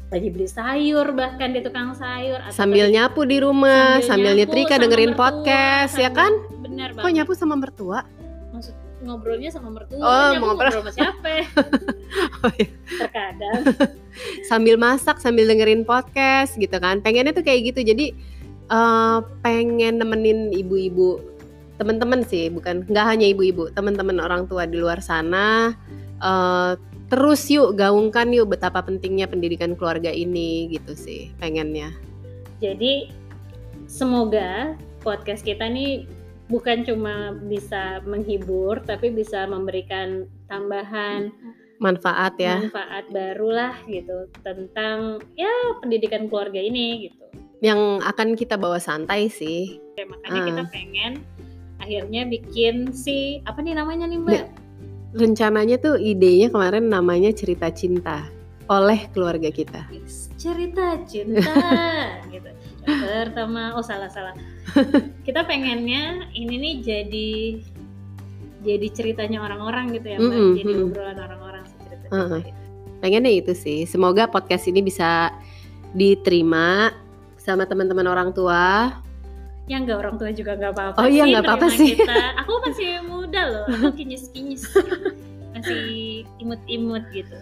lagi 0.09 0.27
beli 0.27 0.45
sayur 0.45 1.13
bahkan 1.13 1.53
di 1.53 1.61
tukang 1.61 1.93
sayur 1.93 2.41
atau 2.41 2.53
sambil 2.55 2.89
lagi- 2.89 2.97
nyapu 2.97 3.21
di 3.23 3.37
rumah, 3.37 4.01
sambil, 4.01 4.33
nyapu 4.33 4.39
nyetrika 4.57 4.75
dengerin 4.77 5.13
mertua, 5.13 5.21
podcast, 5.23 5.93
ya 5.95 6.09
sambil- 6.09 6.17
kan? 6.17 6.31
bener 6.59 6.89
Kok 6.89 6.97
banget 6.97 7.13
nyapu 7.15 7.31
sama 7.33 7.55
mertua? 7.55 7.99
maksud 8.49 8.73
ngobrolnya 8.99 9.47
sama 9.47 9.69
mertua 9.71 9.95
Oh, 9.95 10.29
nyapu 10.33 10.43
ngobrol. 10.43 10.69
ngobrol 10.69 10.81
sama 10.81 10.91
siapa 10.91 11.29
Oh, 12.41 12.51
iya. 12.57 12.67
terkadang 12.97 13.61
Sambil 14.49 14.75
masak, 14.75 15.21
sambil 15.21 15.45
dengerin 15.45 15.85
podcast 15.85 16.57
gitu 16.57 16.73
kan. 16.75 16.99
Pengennya 16.99 17.31
tuh 17.31 17.39
kayak 17.39 17.71
gitu. 17.71 17.85
Jadi 17.85 18.11
eh, 18.67 19.17
pengen 19.39 19.95
nemenin 19.95 20.49
ibu-ibu 20.51 21.21
teman-teman 21.77 22.21
sih, 22.21 22.49
bukan 22.49 22.83
nggak 22.83 23.05
hanya 23.07 23.25
ibu-ibu, 23.25 23.71
teman-teman 23.71 24.17
orang 24.17 24.43
tua 24.45 24.65
di 24.65 24.75
luar 24.75 24.99
sana. 24.99 25.71
eh, 26.19 26.71
terus 27.09 27.41
yuk 27.49 27.73
gaungkan 27.75 28.29
yuk 28.29 28.53
betapa 28.53 28.85
pentingnya 28.85 29.25
pendidikan 29.25 29.73
keluarga 29.73 30.09
ini 30.09 30.69
gitu 30.69 30.93
sih 30.93 31.33
pengennya. 31.41 31.89
Jadi 32.61 33.09
semoga 33.89 34.77
podcast 35.01 35.41
kita 35.41 35.65
nih 35.65 36.05
bukan 36.49 36.81
cuma 36.85 37.33
bisa 37.45 38.01
menghibur 38.05 38.81
tapi 38.85 39.13
bisa 39.13 39.45
memberikan 39.45 40.25
tambahan 40.49 41.29
Manfaat 41.79 42.35
ya. 42.35 42.59
manfaat 42.59 43.07
barulah 43.07 43.71
gitu 43.87 44.27
tentang 44.43 45.23
ya 45.39 45.47
pendidikan 45.79 46.27
keluarga 46.27 46.59
ini 46.59 47.07
gitu. 47.07 47.23
Yang 47.63 48.03
akan 48.03 48.35
kita 48.35 48.59
bawa 48.59 48.83
santai 48.83 49.31
sih. 49.31 49.79
Oke, 49.95 50.03
makanya 50.03 50.39
Ah. 50.43 50.47
kita 50.51 50.63
pengen 50.75 51.13
akhirnya 51.79 52.27
bikin 52.27 52.91
si 52.91 53.39
apa 53.47 53.63
nih 53.63 53.79
namanya 53.79 54.11
nih 54.11 54.19
Mbak? 54.19 54.43
Rencananya 55.13 55.81
tuh 55.81 55.97
idenya 55.97 56.53
kemarin 56.53 56.85
namanya 56.89 57.33
cerita 57.33 57.69
cinta 57.73 58.29
oleh 58.69 59.09
keluarga 59.11 59.49
kita. 59.49 59.89
cerita 60.39 61.01
cinta 61.09 61.57
gitu. 62.33 62.49
Pertama, 62.85 63.75
oh 63.75 63.83
salah 63.83 64.07
salah. 64.07 64.37
Kita 65.27 65.43
pengennya 65.43 66.31
ini 66.31 66.55
nih 66.55 66.75
jadi 66.79 67.31
jadi 68.63 68.87
ceritanya 68.91 69.43
orang-orang 69.43 69.91
gitu 69.97 70.07
ya, 70.13 70.17
Mbak. 70.19 70.31
Mm-mm, 70.31 70.55
Jadi 70.55 70.71
mm-mm. 70.71 70.87
obrolan 70.91 71.19
orang-orang 71.19 71.63
cerita 71.65 71.95
cinta. 71.97 72.15
Mm-mm. 72.15 72.41
itu. 72.45 72.61
Pengennya 72.99 73.31
itu 73.33 73.53
sih. 73.55 73.79
Semoga 73.87 74.27
podcast 74.27 74.67
ini 74.67 74.83
bisa 74.83 75.31
diterima 75.95 76.93
sama 77.39 77.65
teman-teman 77.65 78.05
orang 78.05 78.29
tua. 78.35 78.93
Yang 79.69 79.81
enggak 79.85 79.97
orang 80.01 80.15
tua 80.17 80.29
juga 80.33 80.51
nggak 80.57 80.73
apa-apa 80.73 80.97
Oh 80.97 81.07
iya, 81.07 81.23
nggak 81.29 81.43
apa-apa 81.45 81.67
sih. 81.69 81.93
Kita. 81.93 82.41
Aku 82.41 82.53
masih 82.65 82.89
muda 83.05 83.41
loh, 83.45 83.65
aku 83.69 83.87
kinyis-kinyis. 83.95 84.65
masih 85.53 85.81
imut-imut 86.41 87.05
gitu. 87.13 87.37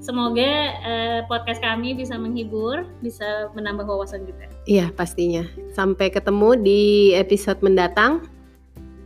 Semoga 0.00 0.46
eh, 0.80 1.20
podcast 1.26 1.58
kami 1.58 1.92
bisa 1.92 2.14
menghibur, 2.16 2.86
bisa 3.02 3.50
menambah 3.52 3.84
wawasan 3.84 4.24
kita. 4.24 4.46
Iya, 4.64 4.88
pastinya. 4.94 5.44
Sampai 5.74 6.08
ketemu 6.08 6.56
di 6.56 6.80
episode 7.12 7.58
mendatang. 7.60 8.24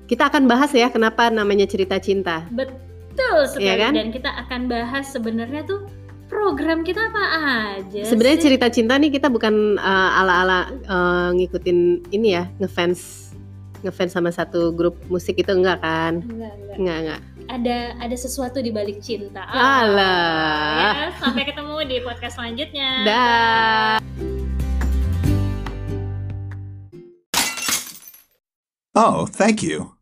Kita 0.07 0.27
akan 0.29 0.47
bahas 0.47 0.71
ya 0.71 0.91
kenapa 0.91 1.31
namanya 1.31 1.65
cerita 1.65 1.97
cinta. 1.99 2.43
Betul 2.51 3.47
sekali 3.47 3.65
Iya 3.67 3.75
kan? 3.79 3.93
dan 3.95 4.09
kita 4.11 4.31
akan 4.47 4.61
bahas 4.67 5.05
sebenarnya 5.09 5.63
tuh 5.65 5.87
program 6.31 6.87
kita 6.87 7.11
apa 7.11 7.25
aja. 7.75 8.07
Sebenarnya 8.07 8.39
cerita 8.39 8.71
cinta 8.71 8.95
nih 8.95 9.11
kita 9.11 9.27
bukan 9.27 9.75
uh, 9.75 10.21
ala-ala 10.23 10.71
uh, 10.87 11.29
ngikutin 11.35 12.09
ini 12.15 12.39
ya, 12.39 12.47
ngefans 12.63 13.35
ngefans 13.83 14.13
sama 14.15 14.31
satu 14.31 14.71
grup 14.71 14.95
musik 15.11 15.35
itu 15.43 15.51
enggak 15.51 15.83
kan? 15.83 16.23
Enggak, 16.23 16.55
enggak. 16.55 16.77
Enggak, 16.79 16.99
enggak. 17.03 17.21
Ada 17.51 17.79
ada 17.99 18.17
sesuatu 18.17 18.63
di 18.63 18.71
balik 18.71 19.03
cinta. 19.03 19.43
Alah. 19.51 21.11
Ya, 21.11 21.19
sampai 21.19 21.43
ketemu 21.43 21.77
di 21.83 21.97
podcast 22.07 22.39
selanjutnya. 22.39 22.91
Dah. 23.03 23.99
Oh, 28.95 29.27
thank 29.27 29.67
you. 29.67 30.00